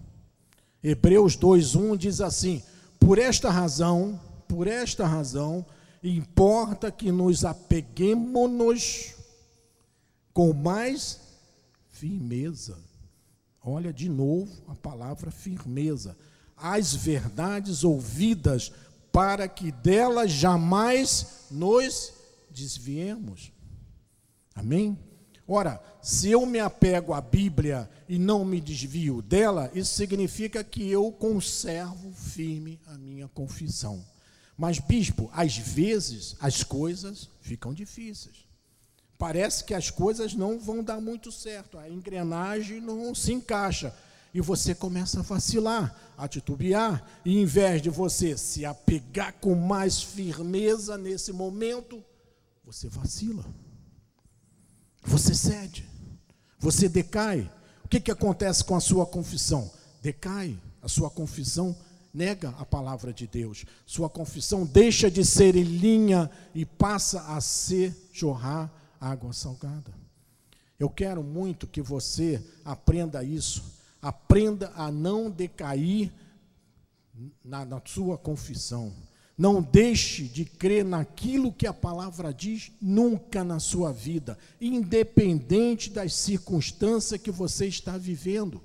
[0.82, 2.62] Hebreus 2:1 diz assim:
[3.00, 5.66] Por esta razão, por esta razão,
[6.02, 9.14] importa que nos apeguemos
[10.32, 11.20] com mais
[11.90, 12.76] firmeza.
[13.64, 16.16] Olha de novo a palavra firmeza.
[16.56, 18.70] As verdades ouvidas,
[19.10, 22.12] para que delas jamais nos
[22.50, 23.52] desviemos.
[24.54, 24.98] Amém?
[25.46, 30.88] Ora, se eu me apego à Bíblia e não me desvio dela, isso significa que
[30.90, 34.04] eu conservo firme a minha confissão.
[34.56, 38.43] Mas, bispo, às vezes as coisas ficam difíceis.
[39.18, 43.94] Parece que as coisas não vão dar muito certo, a engrenagem não se encaixa.
[44.32, 49.54] E você começa a vacilar, a titubear, e em vez de você se apegar com
[49.54, 52.02] mais firmeza nesse momento,
[52.64, 53.44] você vacila,
[55.04, 55.88] você cede,
[56.58, 57.48] você decai.
[57.84, 59.70] O que, que acontece com a sua confissão?
[60.02, 61.76] Decai, a sua confissão
[62.12, 67.40] nega a palavra de Deus, sua confissão deixa de ser em linha e passa a
[67.40, 68.70] ser jorrar
[69.04, 69.92] água salgada.
[70.78, 73.62] Eu quero muito que você aprenda isso,
[74.00, 76.10] aprenda a não decair
[77.44, 78.92] na, na sua confissão.
[79.36, 86.14] Não deixe de crer naquilo que a palavra diz nunca na sua vida, independente das
[86.14, 88.62] circunstâncias que você está vivendo.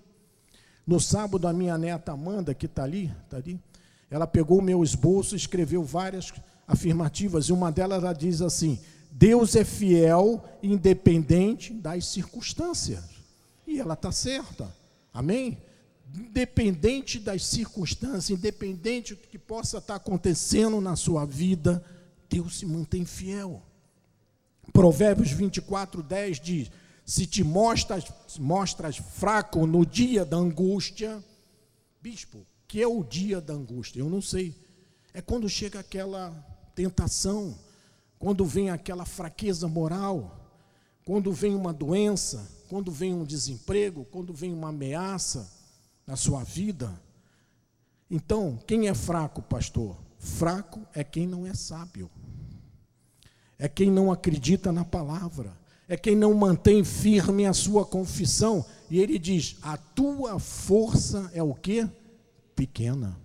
[0.85, 3.59] No sábado, a minha neta Amanda, que está ali, está ali,
[4.09, 6.31] ela pegou o meu esboço e escreveu várias
[6.67, 8.79] afirmativas, e uma delas ela diz assim:
[9.11, 13.03] Deus é fiel, independente das circunstâncias.
[13.65, 14.73] E ela está certa.
[15.13, 15.57] Amém?
[16.13, 21.83] independente das circunstâncias, independente do que possa estar acontecendo na sua vida,
[22.29, 23.61] Deus se mantém fiel.
[24.71, 26.71] Provérbios 24, 10 diz:
[27.05, 28.05] Se te mostras,
[28.39, 31.23] mostras fraco no dia da angústia,
[32.01, 33.99] bispo, que é o dia da angústia?
[33.99, 34.55] Eu não sei.
[35.13, 36.31] É quando chega aquela
[36.75, 37.57] tentação,
[38.19, 40.35] quando vem aquela fraqueza moral,
[41.05, 45.49] quando vem uma doença, quando vem um desemprego, quando vem uma ameaça
[46.05, 47.01] na sua vida.
[48.11, 49.97] Então, quem é fraco, pastor?
[50.19, 52.11] Fraco é quem não é sábio,
[53.57, 58.65] é quem não acredita na palavra, é quem não mantém firme a sua confissão.
[58.89, 61.87] E ele diz: a tua força é o que?
[62.53, 63.17] Pequena.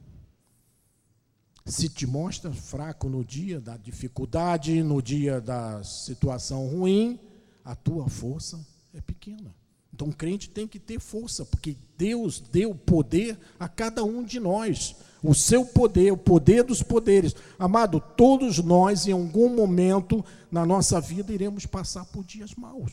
[1.67, 7.19] Se te mostra fraco no dia da dificuldade, no dia da situação ruim,
[7.65, 8.61] a tua força
[8.93, 9.55] é pequena.
[9.91, 14.39] Então, o crente tem que ter força, porque Deus deu poder a cada um de
[14.39, 14.95] nós.
[15.23, 17.35] O seu poder, o poder dos poderes.
[17.59, 22.93] Amado, todos nós, em algum momento na nossa vida, iremos passar por dias maus.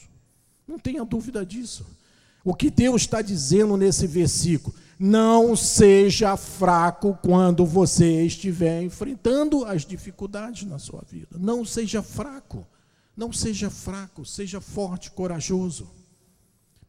[0.66, 1.86] Não tenha dúvida disso.
[2.42, 4.74] O que Deus está dizendo nesse versículo?
[5.04, 11.40] Não seja fraco quando você estiver enfrentando as dificuldades na sua vida.
[11.40, 12.68] Não seja fraco.
[13.18, 15.90] Não seja fraco, seja forte, corajoso.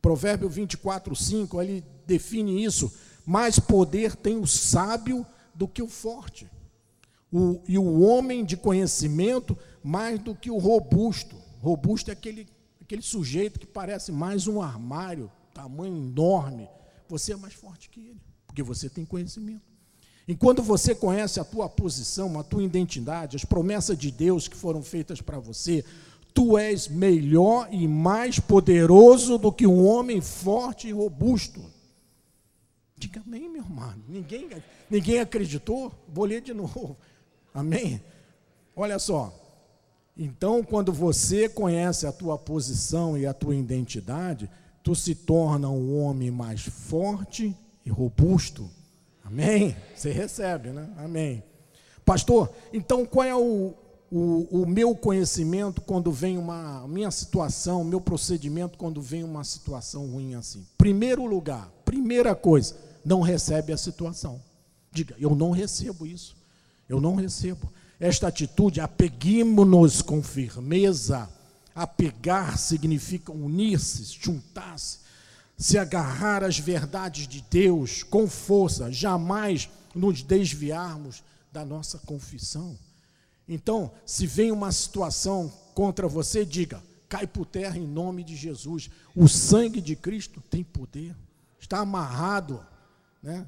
[0.03, 2.93] Provérbio 24, 5, ele define isso.
[3.25, 5.25] Mais poder tem o sábio
[5.55, 6.51] do que o forte.
[7.33, 11.35] O, e o homem de conhecimento mais do que o robusto.
[11.63, 12.47] Robusto é aquele,
[12.79, 16.69] aquele sujeito que parece mais um armário, tamanho enorme.
[17.13, 19.71] Você é mais forte que ele, porque você tem conhecimento.
[20.27, 24.83] Enquanto você conhece a tua posição, a tua identidade, as promessas de Deus que foram
[24.83, 25.85] feitas para você,
[26.33, 31.63] Tu és melhor e mais poderoso do que um homem forte e robusto.
[32.97, 33.93] Diga amém, meu irmão.
[34.09, 34.49] Ninguém,
[34.89, 35.93] ninguém acreditou?
[36.09, 36.97] Vou ler de novo.
[37.53, 38.03] Amém?
[38.75, 39.39] Olha só.
[40.17, 44.49] Então, quando você conhece a tua posição e a tua identidade,
[44.83, 48.69] tu se torna um homem mais forte e robusto.
[49.25, 49.77] Amém?
[49.95, 50.89] Você recebe, né?
[50.99, 51.43] Amém.
[52.05, 53.75] Pastor, então qual é o,
[54.11, 60.07] o, o meu conhecimento quando vem uma minha situação, meu procedimento quando vem uma situação
[60.11, 60.67] ruim assim?
[60.77, 64.41] Primeiro lugar, primeira coisa, não recebe a situação.
[64.91, 66.37] Diga, eu não recebo isso.
[66.89, 67.73] Eu não recebo.
[67.99, 71.29] Esta atitude, apeguemos-nos com firmeza.
[71.75, 74.99] Apegar significa unir-se, juntar-se,
[75.57, 82.77] se agarrar às verdades de Deus com força, jamais nos desviarmos da nossa confissão.
[83.49, 88.91] Então, se vem uma situação contra você, diga: cai por terra em nome de Jesus.
[89.15, 91.15] O sangue de Cristo tem poder,
[91.61, 92.65] está amarrado,
[93.23, 93.47] né?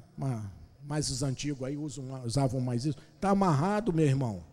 [0.83, 2.97] Mas os antigos aí usavam mais isso.
[3.15, 4.43] Está amarrado, meu irmão.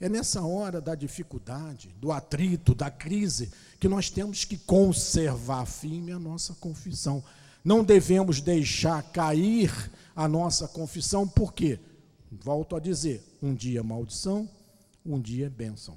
[0.00, 6.12] É nessa hora da dificuldade, do atrito, da crise, que nós temos que conservar firme
[6.12, 7.22] a nossa confissão.
[7.64, 9.72] Não devemos deixar cair
[10.14, 11.78] a nossa confissão, por quê?
[12.30, 14.48] Volto a dizer: um dia é maldição,
[15.06, 15.96] um dia é bênção.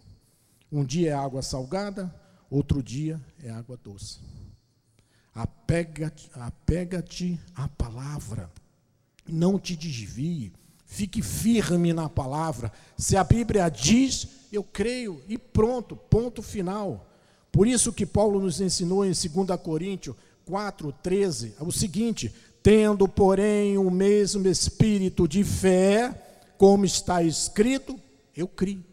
[0.72, 2.14] Um dia é água salgada,
[2.50, 4.20] outro dia é água doce.
[5.34, 7.04] Apega-te apega
[7.56, 8.52] à palavra,
[9.28, 10.52] não te desvie,
[10.88, 12.72] fique firme na palavra.
[12.98, 17.08] Se a Bíblia diz, eu creio, e pronto, ponto final.
[17.52, 20.16] Por isso que Paulo nos ensinou em 2 Coríntios
[20.46, 22.34] 4, 13, o seguinte:
[22.64, 26.14] tendo, porém, o mesmo espírito de fé,
[26.58, 28.00] como está escrito,
[28.36, 28.84] eu criei.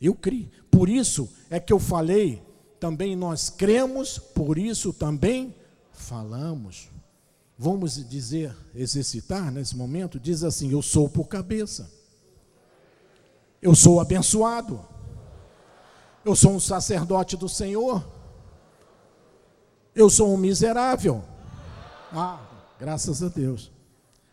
[0.00, 0.50] Eu criei.
[0.70, 2.42] Por isso é que eu falei,
[2.78, 5.54] também nós cremos, por isso também
[5.92, 6.88] falamos.
[7.58, 11.90] Vamos dizer, exercitar nesse momento, diz assim: Eu sou por cabeça.
[13.62, 14.86] Eu sou abençoado.
[16.24, 18.06] Eu sou um sacerdote do Senhor.
[19.94, 21.24] Eu sou um miserável.
[22.12, 22.46] Ah,
[22.78, 23.72] graças a Deus.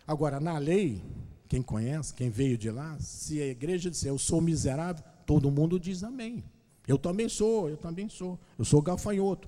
[0.05, 1.01] Agora, na lei,
[1.47, 5.79] quem conhece, quem veio de lá, se a igreja disser eu sou miserável, todo mundo
[5.79, 6.43] diz amém.
[6.85, 8.37] Eu também sou, eu também sou.
[8.59, 9.47] Eu sou gafanhoto.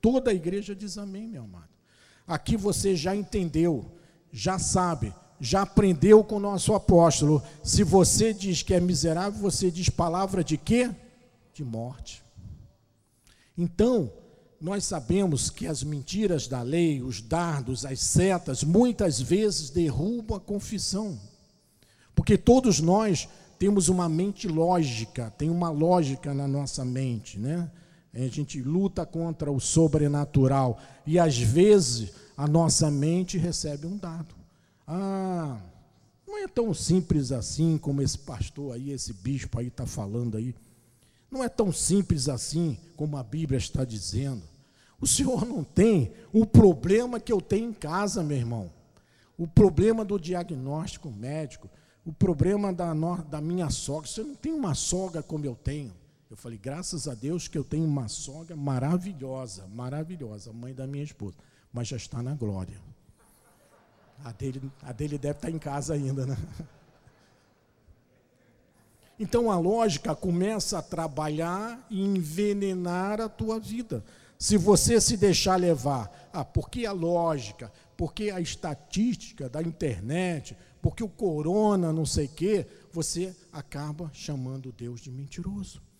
[0.00, 1.71] Toda a igreja diz amém, meu amado.
[2.32, 3.84] Aqui você já entendeu,
[4.32, 7.42] já sabe, já aprendeu com o nosso apóstolo.
[7.62, 10.90] Se você diz que é miserável, você diz palavra de quê?
[11.52, 12.22] De morte.
[13.56, 14.10] Então,
[14.58, 20.40] nós sabemos que as mentiras da lei, os dardos, as setas, muitas vezes derrubam a
[20.40, 21.20] confissão.
[22.14, 23.28] Porque todos nós
[23.58, 27.70] temos uma mente lógica, tem uma lógica na nossa mente, né?
[28.14, 34.34] A gente luta contra o sobrenatural e às vezes a nossa mente recebe um dado.
[34.86, 35.58] Ah,
[36.26, 40.54] não é tão simples assim como esse pastor aí, esse bispo aí está falando aí.
[41.30, 44.42] Não é tão simples assim como a Bíblia está dizendo.
[45.00, 48.70] O senhor não tem o problema que eu tenho em casa, meu irmão.
[49.38, 51.68] O problema do diagnóstico médico
[52.04, 52.92] o problema da,
[53.28, 55.92] da minha sogra, você não tem uma sogra como eu tenho.
[56.32, 61.04] Eu falei, graças a Deus que eu tenho uma sogra maravilhosa, maravilhosa, mãe da minha
[61.04, 61.36] esposa,
[61.70, 62.80] mas já está na glória.
[64.24, 66.36] A dele, a dele deve estar em casa ainda, né?
[69.20, 74.02] Então a lógica começa a trabalhar e envenenar a tua vida.
[74.38, 81.04] Se você se deixar levar, ah, porque a lógica, porque a estatística da internet, porque
[81.04, 85.91] o corona, não sei o quê, você acaba chamando Deus de mentiroso.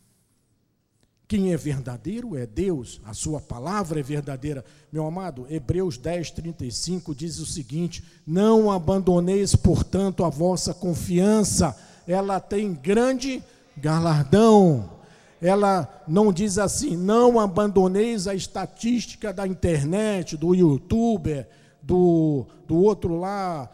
[1.32, 4.62] Quem é verdadeiro é Deus, a sua palavra é verdadeira.
[4.92, 11.74] Meu amado, Hebreus 10, 35 diz o seguinte: Não abandoneis, portanto, a vossa confiança,
[12.06, 13.42] ela tem grande
[13.78, 14.98] galardão.
[15.40, 21.48] Ela não diz assim: não abandoneis a estatística da internet, do youtuber,
[21.82, 23.70] do, do outro lá,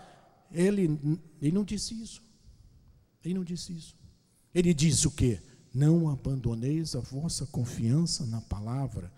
[0.53, 0.97] ele,
[1.43, 2.23] ele não disse isso.
[3.25, 3.97] Ele não disse isso.
[4.55, 5.41] Ele disse o quê?
[5.75, 9.11] Não abandoneis a vossa confiança na palavra.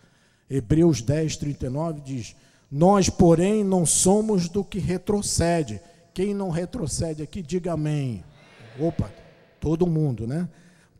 [0.49, 2.37] Hebreus 10, 39 diz:
[2.71, 5.81] Nós, porém, não somos do que retrocede.
[6.13, 8.25] Quem não retrocede aqui, diga amém.
[8.79, 9.11] Opa,
[9.61, 10.49] todo mundo, né?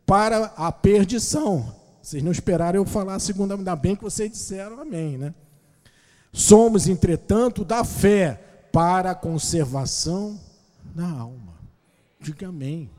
[0.05, 1.75] Para a perdição.
[2.01, 5.33] Vocês não esperaram eu falar a segunda, ainda bem que vocês disseram amém, né?
[6.33, 8.41] Somos, entretanto, da fé
[8.71, 10.39] para a conservação
[10.95, 11.53] da alma.
[12.19, 12.89] Diga amém.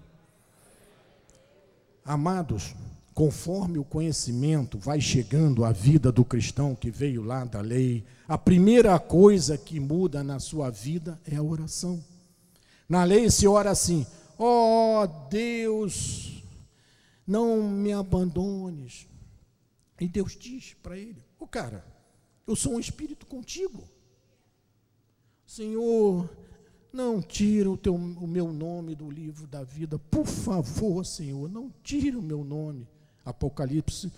[2.04, 2.74] Amados,
[3.14, 8.36] conforme o conhecimento vai chegando à vida do cristão que veio lá da lei, a
[8.36, 12.02] primeira coisa que muda na sua vida é a oração.
[12.88, 14.06] Na lei se ora assim:
[14.38, 16.42] ó oh, Deus,
[17.26, 19.06] não me abandones.
[20.00, 21.84] E Deus diz para ele: Ô oh, cara,
[22.46, 23.88] eu sou um espírito contigo.
[25.46, 26.28] Senhor,
[26.92, 29.98] não tira o, teu, o meu nome do livro da vida.
[29.98, 32.86] Por favor, Senhor, não tira o meu nome.
[33.24, 34.12] Apocalipse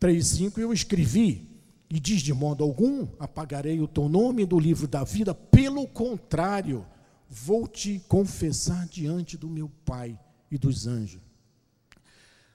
[0.00, 1.48] 3,5 eu escrevi.
[1.88, 6.84] E diz de modo algum: apagarei o teu nome do livro da vida, pelo contrário,
[7.28, 10.18] vou te confessar diante do meu Pai
[10.50, 11.20] e dos anjos.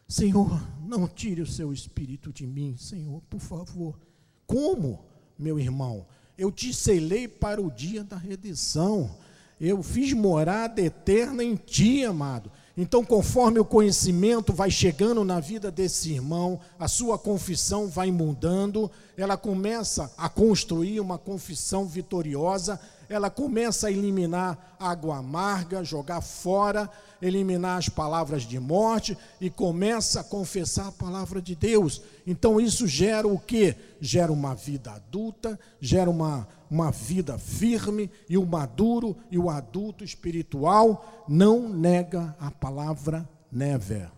[0.07, 3.97] Senhor, não tire o seu espírito de mim, Senhor, por favor.
[4.45, 5.05] Como,
[5.39, 6.05] meu irmão?
[6.38, 9.18] Eu te selei para o dia da redenção.
[9.64, 12.51] Eu fiz morada eterna em ti, amado.
[12.76, 18.89] Então, conforme o conhecimento vai chegando na vida desse irmão, a sua confissão vai mudando,
[19.16, 26.89] ela começa a construir uma confissão vitoriosa, ela começa a eliminar água amarga, jogar fora,
[27.22, 32.01] eliminar as palavras de morte e começa a confessar a palavra de Deus.
[32.26, 33.76] Então isso gera o que?
[33.99, 40.04] Gera uma vida adulta, gera uma, uma vida firme e o maduro e o adulto
[40.04, 44.10] espiritual não nega a palavra never,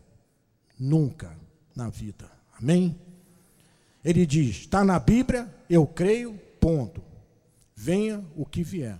[0.80, 1.36] nunca
[1.76, 2.32] na vida.
[2.58, 2.96] Amém?
[4.06, 7.02] Ele diz: está na Bíblia, eu creio, ponto
[7.76, 8.98] venha o que vier.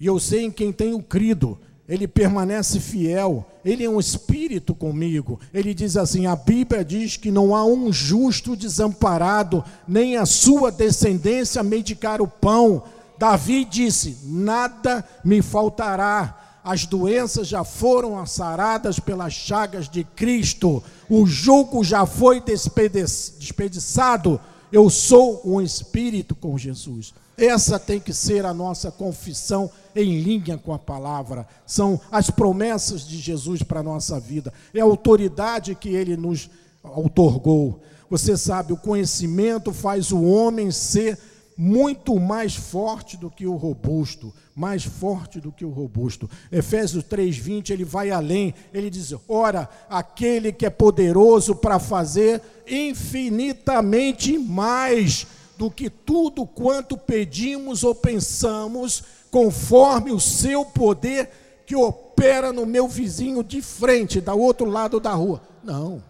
[0.00, 5.40] E eu sei em quem tenho crido, ele permanece fiel, ele é um espírito comigo.
[5.54, 10.70] Ele diz assim: a Bíblia diz que não há um justo desamparado, nem a sua
[10.70, 12.82] descendência medicar o pão.
[13.18, 16.44] Davi disse: nada me faltará.
[16.62, 24.38] As doenças já foram assaradas pelas chagas de Cristo, o jugo já foi desperdiçado.
[24.70, 27.14] Eu sou um espírito com Jesus.
[27.38, 31.46] Essa tem que ser a nossa confissão em linha com a palavra.
[31.64, 34.52] São as promessas de Jesus para a nossa vida.
[34.74, 36.50] É a autoridade que ele nos
[36.82, 37.80] outorgou.
[38.10, 41.16] Você sabe, o conhecimento faz o homem ser
[41.56, 46.28] muito mais forte do que o robusto, mais forte do que o robusto.
[46.50, 48.54] Efésios 3:20, ele vai além.
[48.72, 55.26] Ele diz: "Ora, aquele que é poderoso para fazer infinitamente mais
[55.58, 61.30] do que tudo quanto pedimos ou pensamos, conforme o seu poder
[61.66, 65.42] que opera no meu vizinho de frente, da outro lado da rua.
[65.62, 66.02] Não.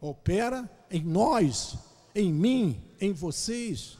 [0.00, 1.76] Opera em nós,
[2.12, 3.96] em mim, em vocês.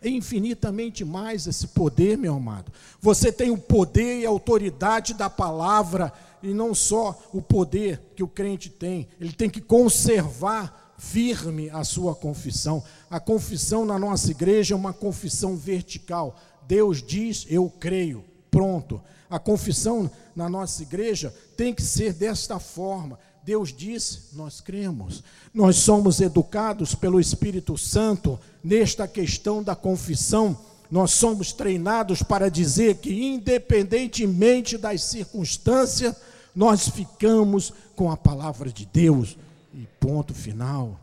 [0.00, 2.72] É infinitamente mais esse poder, meu amado.
[3.00, 8.22] Você tem o poder e a autoridade da palavra, e não só o poder que
[8.22, 12.82] o crente tem, ele tem que conservar firme a sua confissão.
[13.10, 16.38] A confissão na nossa igreja é uma confissão vertical.
[16.66, 18.24] Deus diz, eu creio.
[18.50, 19.02] Pronto.
[19.28, 23.18] A confissão na nossa igreja tem que ser desta forma.
[23.44, 25.24] Deus diz, nós cremos.
[25.52, 30.56] Nós somos educados pelo Espírito Santo nesta questão da confissão.
[30.88, 36.14] Nós somos treinados para dizer que, independentemente das circunstâncias,
[36.54, 39.36] nós ficamos com a palavra de Deus.
[39.74, 41.00] E ponto final.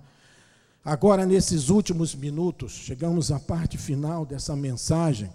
[0.84, 5.30] Agora, nesses últimos minutos, chegamos à parte final dessa mensagem.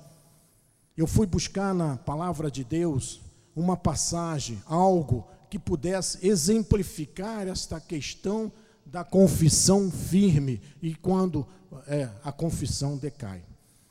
[0.97, 3.20] Eu fui buscar na palavra de Deus
[3.55, 8.51] uma passagem, algo que pudesse exemplificar esta questão
[8.85, 11.47] da confissão firme e quando
[11.87, 13.43] é, a confissão decai.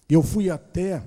[0.09, 1.03] Eu fui até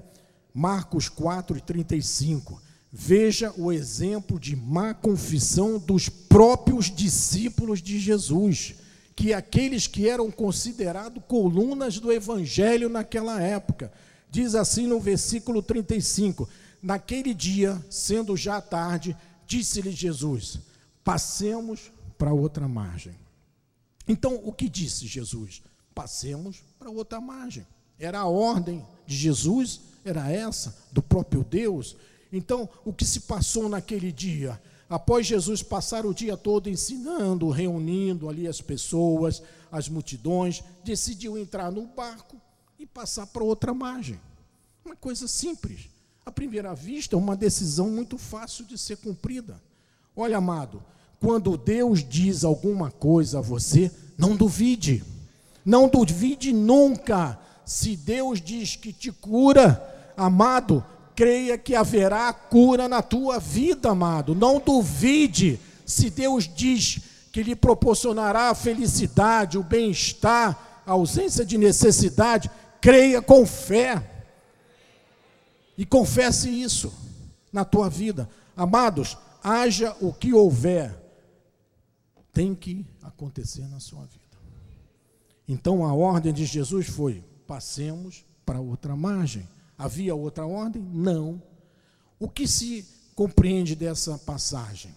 [0.53, 2.61] Marcos 4 e 35.
[2.99, 8.74] Veja o exemplo de má confissão dos próprios discípulos de Jesus,
[9.14, 13.92] que aqueles que eram considerados colunas do evangelho naquela época.
[14.30, 16.49] Diz assim no versículo 35:
[16.82, 19.14] Naquele dia, sendo já tarde,
[19.47, 20.59] disse-lhe Jesus:
[21.05, 23.14] Passemos para outra margem.
[24.09, 25.62] Então, o que disse Jesus?
[25.94, 27.66] Passemos para outra margem.
[27.99, 31.94] Era a ordem de Jesus, era essa, do próprio Deus.
[32.32, 34.60] Então, o que se passou naquele dia?
[34.88, 41.72] Após Jesus passar o dia todo ensinando, reunindo ali as pessoas, as multidões, decidiu entrar
[41.72, 42.36] no barco
[42.78, 44.20] e passar para outra margem.
[44.84, 45.88] Uma coisa simples.
[46.24, 49.60] À primeira vista, uma decisão muito fácil de ser cumprida.
[50.14, 50.82] Olha, amado,
[51.20, 55.04] quando Deus diz alguma coisa a você, não duvide.
[55.64, 57.38] Não duvide nunca.
[57.64, 60.84] Se Deus diz que te cura, amado,
[61.16, 64.34] creia que haverá cura na tua vida, amado.
[64.34, 67.00] Não duvide se Deus diz
[67.32, 72.50] que lhe proporcionará a felicidade, o bem-estar, a ausência de necessidade,
[72.80, 74.02] creia com fé.
[75.78, 76.92] E confesse isso
[77.52, 78.28] na tua vida.
[78.56, 80.94] Amados, haja o que houver,
[82.32, 84.24] tem que acontecer na sua vida.
[85.48, 89.48] Então a ordem de Jesus foi: passemos para outra margem.
[89.78, 90.82] Havia outra ordem?
[90.82, 91.42] Não.
[92.18, 94.94] O que se compreende dessa passagem?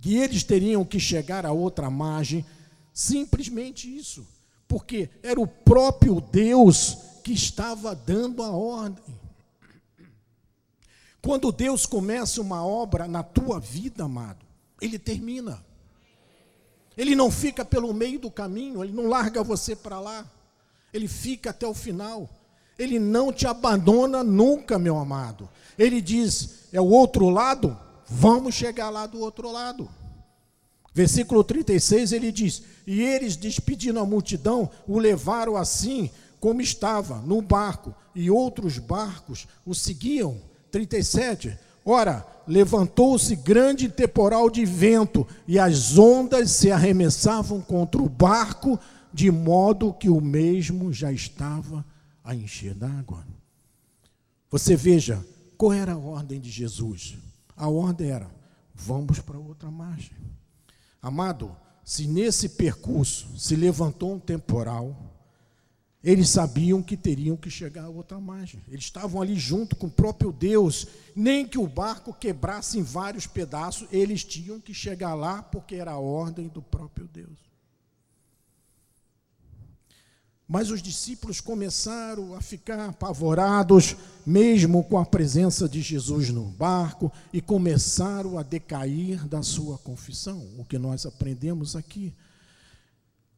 [0.00, 2.44] Que eles teriam que chegar a outra margem,
[2.92, 4.26] simplesmente isso,
[4.68, 9.18] porque era o próprio Deus que estava dando a ordem.
[11.20, 14.46] Quando Deus começa uma obra na tua vida, amado,
[14.80, 15.64] Ele termina.
[16.96, 20.26] Ele não fica pelo meio do caminho, Ele não larga você para lá,
[20.92, 22.30] Ele fica até o final.
[22.78, 25.48] Ele não te abandona nunca, meu amado.
[25.76, 27.76] Ele diz: é o outro lado,
[28.08, 29.88] vamos chegar lá do outro lado.
[30.94, 37.42] Versículo 36 ele diz: E eles, despedindo a multidão, o levaram assim como estava, no
[37.42, 40.40] barco, e outros barcos o seguiam.
[40.70, 41.58] 37.
[41.84, 48.78] Ora, levantou-se grande temporal de vento, e as ondas se arremessavam contra o barco,
[49.12, 51.84] de modo que o mesmo já estava
[52.28, 53.26] a encher d'água.
[54.50, 55.26] Você veja,
[55.56, 57.16] qual era a ordem de Jesus?
[57.56, 58.30] A ordem era:
[58.74, 60.12] vamos para outra margem.
[61.00, 64.94] Amado, se nesse percurso se levantou um temporal,
[66.04, 68.60] eles sabiam que teriam que chegar a outra margem.
[68.68, 70.86] Eles estavam ali junto com o próprio Deus.
[71.16, 75.92] Nem que o barco quebrasse em vários pedaços, eles tinham que chegar lá porque era
[75.92, 77.47] a ordem do próprio Deus.
[80.48, 83.94] Mas os discípulos começaram a ficar apavorados,
[84.24, 90.42] mesmo com a presença de Jesus no barco, e começaram a decair da sua confissão,
[90.56, 92.14] o que nós aprendemos aqui.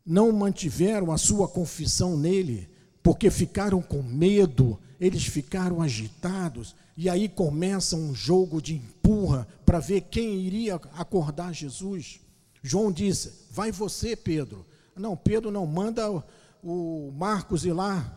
[0.07, 2.69] Não mantiveram a sua confissão nele,
[3.03, 9.81] porque ficaram com medo, eles ficaram agitados, e aí começa um jogo de empurra para
[9.81, 12.21] ver quem iria acordar Jesus.
[12.63, 14.65] João disse: Vai você, Pedro.
[14.95, 16.23] Não, Pedro não manda
[16.63, 18.17] o Marcos ir lá,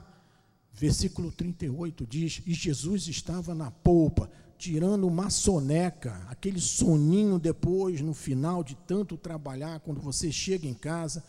[0.74, 8.14] versículo 38 diz: E Jesus estava na polpa, tirando uma soneca, aquele soninho depois, no
[8.14, 11.24] final de tanto trabalhar, quando você chega em casa,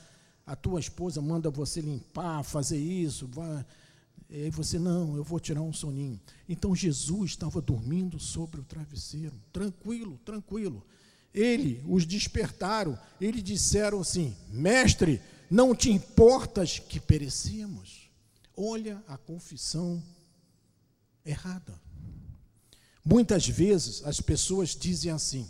[0.46, 3.64] a tua esposa manda você limpar, fazer isso, vai.
[4.28, 6.20] E aí você, não, eu vou tirar um soninho.
[6.48, 10.84] Então Jesus estava dormindo sobre o travesseiro, tranquilo, tranquilo.
[11.32, 15.20] Ele, os despertaram, eles disseram assim: Mestre,
[15.54, 18.10] não te importas que perecemos.
[18.56, 20.02] Olha a confissão
[21.24, 21.80] errada.
[23.04, 25.48] Muitas vezes as pessoas dizem assim: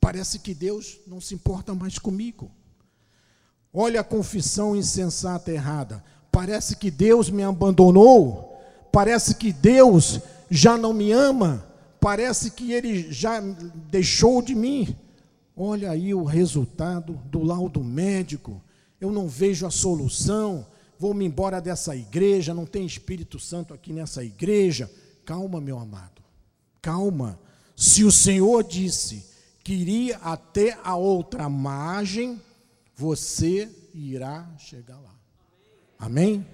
[0.00, 2.50] parece que Deus não se importa mais comigo.
[3.70, 6.02] Olha a confissão insensata errada.
[6.32, 8.58] Parece que Deus me abandonou.
[8.90, 11.66] Parece que Deus já não me ama.
[12.00, 13.42] Parece que Ele já
[13.90, 14.96] deixou de mim.
[15.54, 18.63] Olha aí o resultado do laudo médico
[19.04, 20.66] eu não vejo a solução,
[20.98, 24.90] vou-me embora dessa igreja, não tem Espírito Santo aqui nessa igreja.
[25.26, 26.22] Calma, meu amado,
[26.80, 27.38] calma.
[27.76, 29.26] Se o Senhor disse
[29.62, 32.40] que iria até a outra margem,
[32.96, 35.14] você irá chegar lá.
[35.98, 36.46] Amém?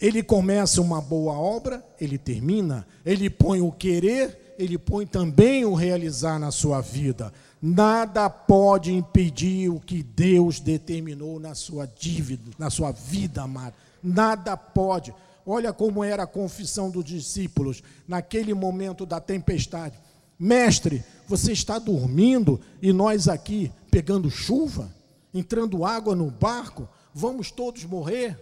[0.00, 5.74] Ele começa uma boa obra, ele termina, ele põe o querer, ele põe também o
[5.74, 7.32] realizar na sua vida.
[7.60, 13.74] Nada pode impedir o que Deus determinou na sua dívida, na sua vida, amado.
[14.02, 15.14] Nada pode.
[15.44, 19.98] Olha como era a confissão dos discípulos naquele momento da tempestade.
[20.38, 24.92] Mestre, você está dormindo e nós aqui pegando chuva,
[25.32, 28.38] entrando água no barco, vamos todos morrer?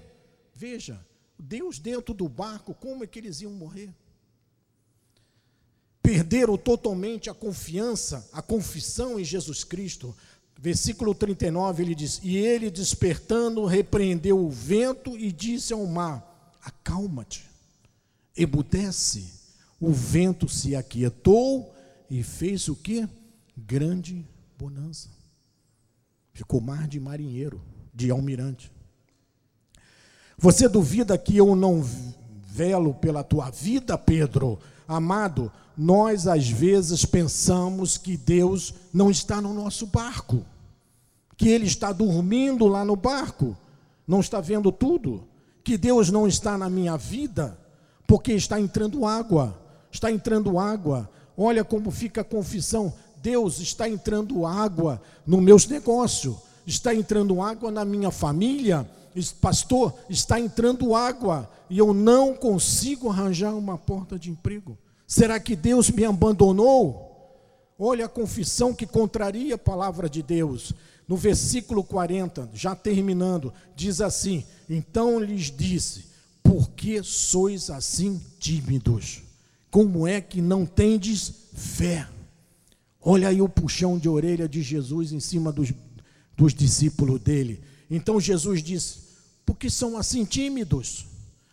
[0.55, 0.99] Veja,
[1.39, 3.91] Deus dentro do barco, como é que eles iam morrer?
[6.05, 10.15] Perderam totalmente a confiança, a confissão em Jesus Cristo.
[10.61, 17.47] Versículo 39 ele diz: E ele despertando, repreendeu o vento e disse ao mar: Acalma-te,
[18.37, 19.33] emudece.
[19.81, 21.75] O vento se aquietou
[22.11, 23.09] e fez o que?
[23.57, 24.27] Grande
[24.59, 25.09] bonança.
[26.35, 27.63] Ficou mar de marinheiro,
[27.95, 28.71] de almirante.
[30.37, 31.83] Você duvida que eu não
[32.47, 34.59] velo pela tua vida, Pedro?
[34.87, 40.45] Amado, nós às vezes pensamos que Deus não está no nosso barco,
[41.37, 43.57] que Ele está dormindo lá no barco,
[44.07, 45.26] não está vendo tudo,
[45.62, 47.59] que Deus não está na minha vida,
[48.07, 49.59] porque está entrando água,
[49.91, 51.11] está entrando água.
[51.37, 57.70] Olha como fica a confissão: Deus está entrando água no meus negócios, está entrando água
[57.70, 58.89] na minha família,
[59.41, 64.77] pastor, está entrando água e eu não consigo arranjar uma porta de emprego.
[65.07, 67.11] Será que Deus me abandonou?
[67.79, 70.73] Olha a confissão que contraria a palavra de Deus.
[71.07, 76.07] No versículo 40, já terminando, diz assim: Então lhes disse:
[76.43, 79.25] Por que sois assim tímidos?
[79.75, 82.07] como é que não tendes fé?
[83.03, 85.73] Olha aí o puxão de orelha de Jesus em cima dos,
[86.37, 87.61] dos discípulos dele.
[87.91, 88.99] Então Jesus disse:
[89.45, 91.07] porque são assim tímidos.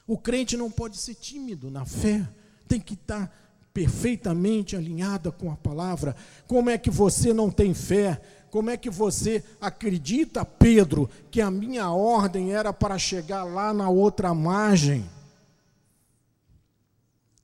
[0.08, 2.28] O crente não pode ser tímido na fé,
[2.68, 3.34] tem que estar
[3.74, 6.16] perfeitamente alinhada com a palavra.
[6.48, 8.22] Como é que você não tem fé?
[8.50, 13.90] Como é que você acredita, Pedro, que a minha ordem era para chegar lá na
[13.90, 15.10] outra margem?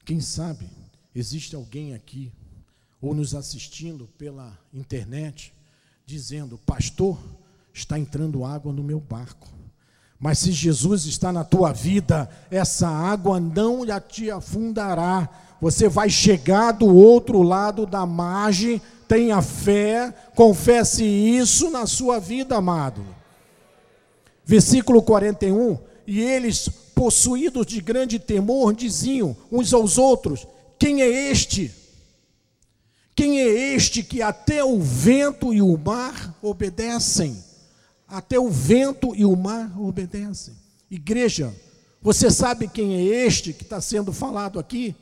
[0.03, 0.69] Quem sabe
[1.15, 2.31] existe alguém aqui
[3.01, 5.53] ou nos assistindo pela internet
[6.05, 7.17] dizendo: Pastor,
[7.73, 9.47] está entrando água no meu barco.
[10.19, 15.29] Mas se Jesus está na tua vida, essa água não te afundará.
[15.61, 18.81] Você vai chegar do outro lado da margem.
[19.07, 23.05] Tenha fé, confesse isso na sua vida, amado.
[24.43, 25.77] Versículo 41.
[26.07, 30.47] E eles, possuídos de grande temor, diziam uns aos outros:
[30.79, 31.71] Quem é este?
[33.15, 37.46] Quem é este que até o vento e o mar obedecem?
[38.07, 40.53] Até o vento e o mar obedecem.
[40.89, 41.53] Igreja,
[42.01, 44.95] você sabe quem é este que está sendo falado aqui?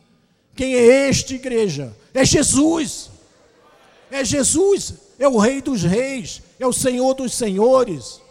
[0.56, 1.96] Quem é este, igreja?
[2.14, 3.12] É Jesus.
[4.10, 8.22] É Jesus, é o Rei dos Reis, é o Senhor dos Senhores.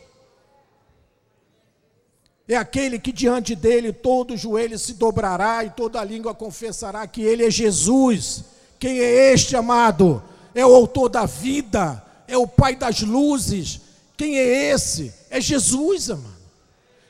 [2.46, 7.44] É aquele que diante dele todo joelho se dobrará e toda língua confessará que ele
[7.44, 8.44] é Jesus.
[8.78, 10.22] Quem é este, amado?
[10.54, 13.80] É o autor da vida, é o Pai das luzes,
[14.16, 15.12] quem é esse?
[15.30, 16.34] É Jesus, amado.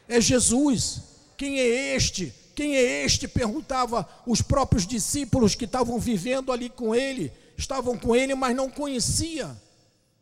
[0.09, 1.03] É Jesus.
[1.37, 2.33] Quem é este?
[2.55, 3.27] Quem é este?
[3.27, 8.71] Perguntava os próprios discípulos que estavam vivendo ali com ele, estavam com ele, mas não
[8.71, 9.57] conhecia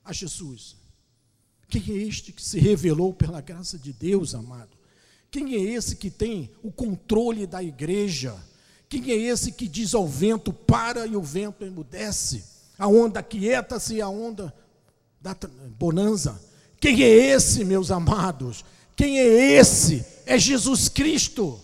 [0.05, 0.77] a Jesus.
[1.69, 4.71] Quem é este que se revelou pela graça de Deus, amado?
[5.31, 8.35] Quem é esse que tem o controle da igreja?
[8.89, 12.45] Quem é esse que diz ao vento para e o vento emudece?
[12.79, 14.53] A onda quieta-se e a onda
[15.21, 15.35] da
[15.79, 16.52] bonança.
[16.83, 18.65] Quem é esse, meus amados?
[18.97, 20.05] Quem é esse?
[20.27, 21.61] É Jesus Cristo.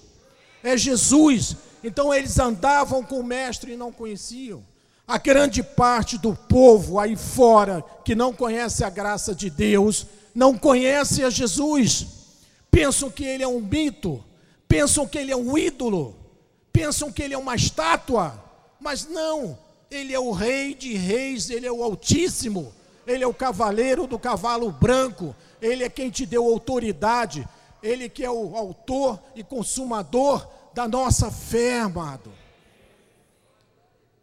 [0.63, 1.57] É Jesus.
[1.83, 4.65] Então eles andavam com o mestre e não conheciam.
[5.09, 10.57] A grande parte do povo aí fora que não conhece a graça de Deus, não
[10.57, 12.07] conhece a Jesus.
[12.71, 14.25] Pensam que ele é um mito,
[14.69, 16.15] pensam que ele é um ídolo,
[16.73, 18.41] pensam que ele é uma estátua,
[18.81, 19.59] mas não,
[19.91, 22.73] ele é o rei de reis, ele é o Altíssimo.
[23.09, 27.49] Ele é o cavaleiro do cavalo branco, ele é quem te deu autoridade,
[27.83, 32.31] ele que é o autor e consumador da nossa fé, amado.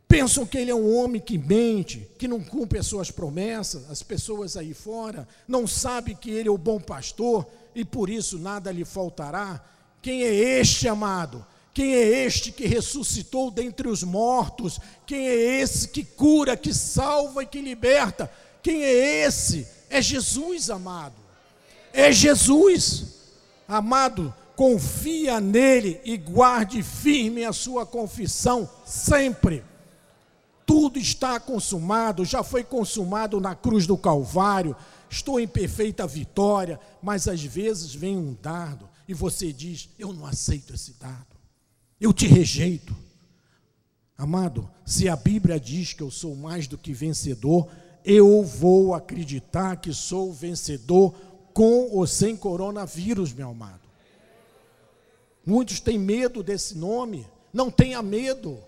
[0.08, 4.04] Pensam que ele é um homem que mente, que não cumpre as suas promessas, as
[4.04, 8.72] pessoas aí fora, não sabe que ele é o bom pastor e por isso nada
[8.72, 9.62] lhe faltará.
[10.00, 11.44] Quem é este, amado?
[11.74, 14.80] Quem é este que ressuscitou dentre os mortos?
[15.06, 18.32] Quem é esse que cura, que salva e que liberta?
[18.66, 19.68] Quem é esse?
[19.92, 21.22] É Jesus, amado.
[21.94, 23.14] É Jesus.
[23.68, 29.64] Amado, confia nele e guarde firme a sua confissão sempre.
[30.66, 34.76] Tudo está consumado, já foi consumado na cruz do Calvário.
[35.12, 40.26] Estou em perfeita vitória, mas às vezes vem um dardo e você diz: Eu não
[40.26, 41.38] aceito esse dardo,
[42.02, 42.96] eu te rejeito.
[44.18, 47.70] Amado, se a Bíblia diz que eu sou mais do que vencedor,
[48.06, 51.14] eu vou acreditar que sou vencedor
[51.54, 53.82] com ou sem coronavírus, meu amado.
[55.46, 58.60] Muitos têm medo desse nome, não tenha medo,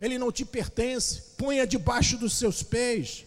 [0.00, 3.24] ele não te pertence, ponha debaixo dos seus pés.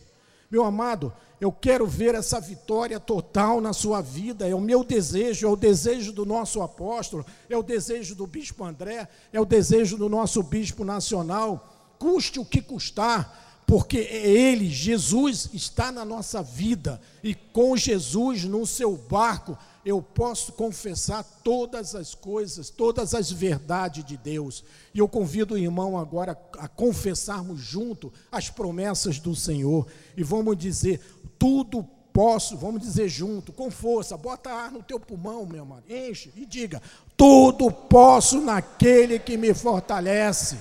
[0.49, 5.47] Meu amado, eu quero ver essa vitória total na sua vida, é o meu desejo,
[5.47, 9.97] é o desejo do nosso apóstolo, é o desejo do bispo André, é o desejo
[9.97, 17.01] do nosso bispo nacional, custe o que custar, porque Ele, Jesus, está na nossa vida
[17.21, 24.05] e com Jesus no seu barco eu posso confessar todas as coisas, todas as verdades
[24.05, 24.63] de Deus.
[24.93, 30.57] E eu convido o irmão agora a confessarmos junto as promessas do Senhor e vamos
[30.57, 31.01] dizer:
[31.37, 36.31] tudo posso, vamos dizer junto, com força, bota ar no teu pulmão, meu amado, enche
[36.37, 36.81] e diga:
[37.17, 40.57] tudo posso naquele que me fortalece.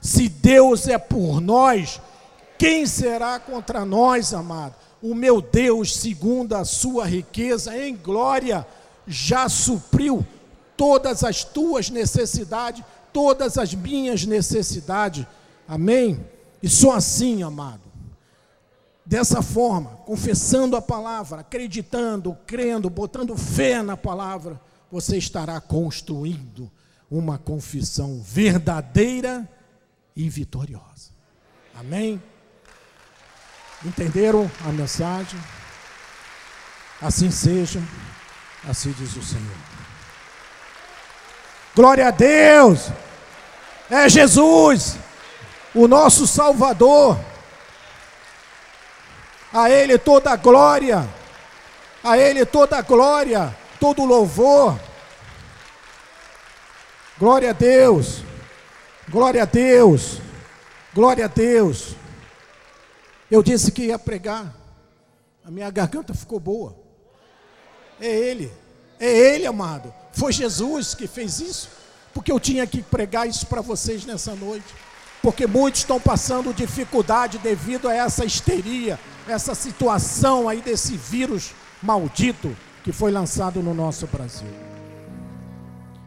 [0.00, 2.00] Se Deus é por nós,
[2.60, 4.74] quem será contra nós, amado?
[5.00, 8.66] O meu Deus, segundo a sua riqueza em glória,
[9.06, 10.26] já supriu
[10.76, 12.84] todas as tuas necessidades,
[13.14, 15.24] todas as minhas necessidades.
[15.66, 16.22] Amém?
[16.62, 17.80] E só assim, amado.
[19.06, 24.60] Dessa forma, confessando a palavra, acreditando, crendo, botando fé na palavra,
[24.92, 26.70] você estará construindo
[27.10, 29.48] uma confissão verdadeira
[30.14, 31.08] e vitoriosa.
[31.74, 32.20] Amém?
[33.84, 35.40] Entenderam a mensagem?
[37.00, 37.82] Assim seja,
[38.68, 39.56] assim diz o Senhor.
[41.74, 42.90] Glória a Deus!
[43.90, 44.96] É Jesus,
[45.74, 47.18] o nosso Salvador.
[49.52, 51.08] A Ele toda a glória,
[52.04, 54.78] a Ele toda a glória, todo louvor.
[57.18, 58.22] Glória a Deus,
[59.08, 60.20] glória a Deus,
[60.94, 61.96] glória a Deus.
[63.30, 64.54] Eu disse que ia pregar,
[65.44, 66.76] a minha garganta ficou boa.
[68.00, 68.50] É Ele,
[68.98, 69.92] é Ele, amado.
[70.12, 71.68] Foi Jesus que fez isso,
[72.12, 74.74] porque eu tinha que pregar isso para vocês nessa noite.
[75.22, 81.52] Porque muitos estão passando dificuldade devido a essa histeria, essa situação aí desse vírus
[81.82, 84.48] maldito que foi lançado no nosso Brasil.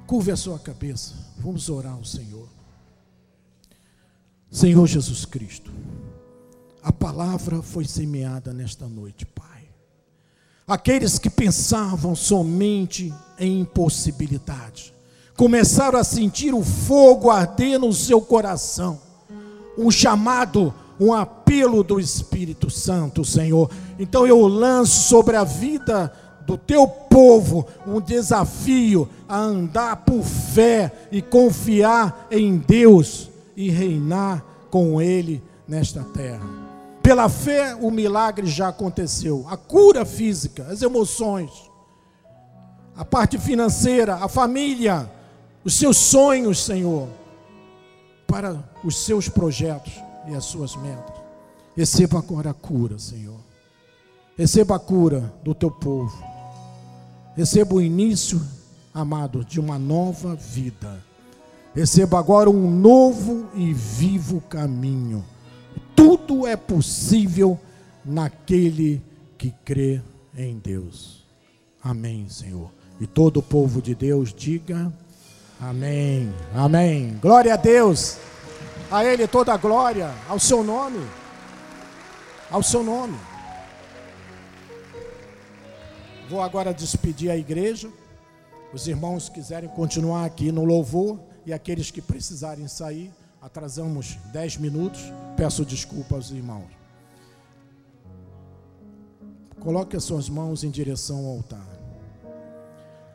[0.07, 2.49] Curve a sua cabeça, vamos orar ao Senhor.
[4.51, 5.71] Senhor Jesus Cristo,
[6.83, 9.63] a palavra foi semeada nesta noite, Pai.
[10.67, 14.93] Aqueles que pensavam somente em impossibilidade,
[15.37, 18.99] começaram a sentir o fogo arder no seu coração,
[19.77, 23.71] um chamado, um apelo do Espírito Santo, Senhor.
[23.97, 26.13] Então eu lanço sobre a vida
[26.45, 34.43] do teu povo um desafio a andar por fé e confiar em Deus e reinar
[34.69, 36.62] com Ele nesta terra.
[37.03, 39.45] Pela fé, o milagre já aconteceu.
[39.49, 41.51] A cura física, as emoções,
[42.95, 45.11] a parte financeira, a família,
[45.65, 47.09] os seus sonhos, Senhor,
[48.25, 49.91] para os seus projetos
[50.29, 51.21] e as suas metas.
[51.75, 53.39] Receba agora a cura, Senhor.
[54.37, 56.23] Receba a cura do teu povo.
[57.35, 58.41] Receba o início,
[58.93, 61.03] amado, de uma nova vida.
[61.75, 65.25] Receba agora um novo e vivo caminho
[65.95, 67.59] tudo é possível
[68.03, 69.01] naquele
[69.37, 70.01] que crê
[70.37, 71.23] em Deus.
[71.81, 72.71] Amém, Senhor.
[72.99, 74.91] E todo o povo de Deus diga
[75.59, 76.33] amém.
[76.55, 77.17] Amém.
[77.21, 78.17] Glória a Deus.
[78.91, 81.05] A Ele toda a glória, ao seu nome.
[82.51, 83.17] Ao seu nome.
[86.29, 87.89] Vou agora despedir a igreja.
[88.73, 93.11] Os irmãos quiserem continuar aqui no louvor e aqueles que precisarem sair.
[93.43, 95.01] Atrasamos dez minutos.
[95.35, 96.69] Peço desculpa aos irmãos.
[99.59, 101.67] Coloque as suas mãos em direção ao altar.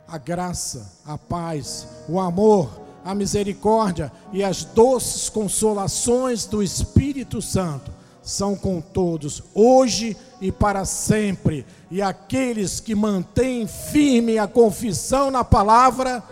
[0.07, 7.91] A graça, a paz, o amor, a misericórdia e as doces consolações do Espírito Santo
[8.21, 11.65] são com todos, hoje e para sempre.
[11.89, 16.23] E aqueles que mantêm firme a confissão na palavra,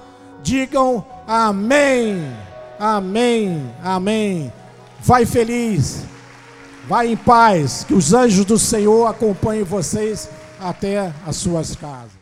[0.43, 2.21] digam amém.
[2.79, 4.51] Amém, amém.
[4.99, 6.03] Vai feliz,
[6.87, 12.16] vai em paz, que os anjos do Senhor acompanhem vocês até as suas casas.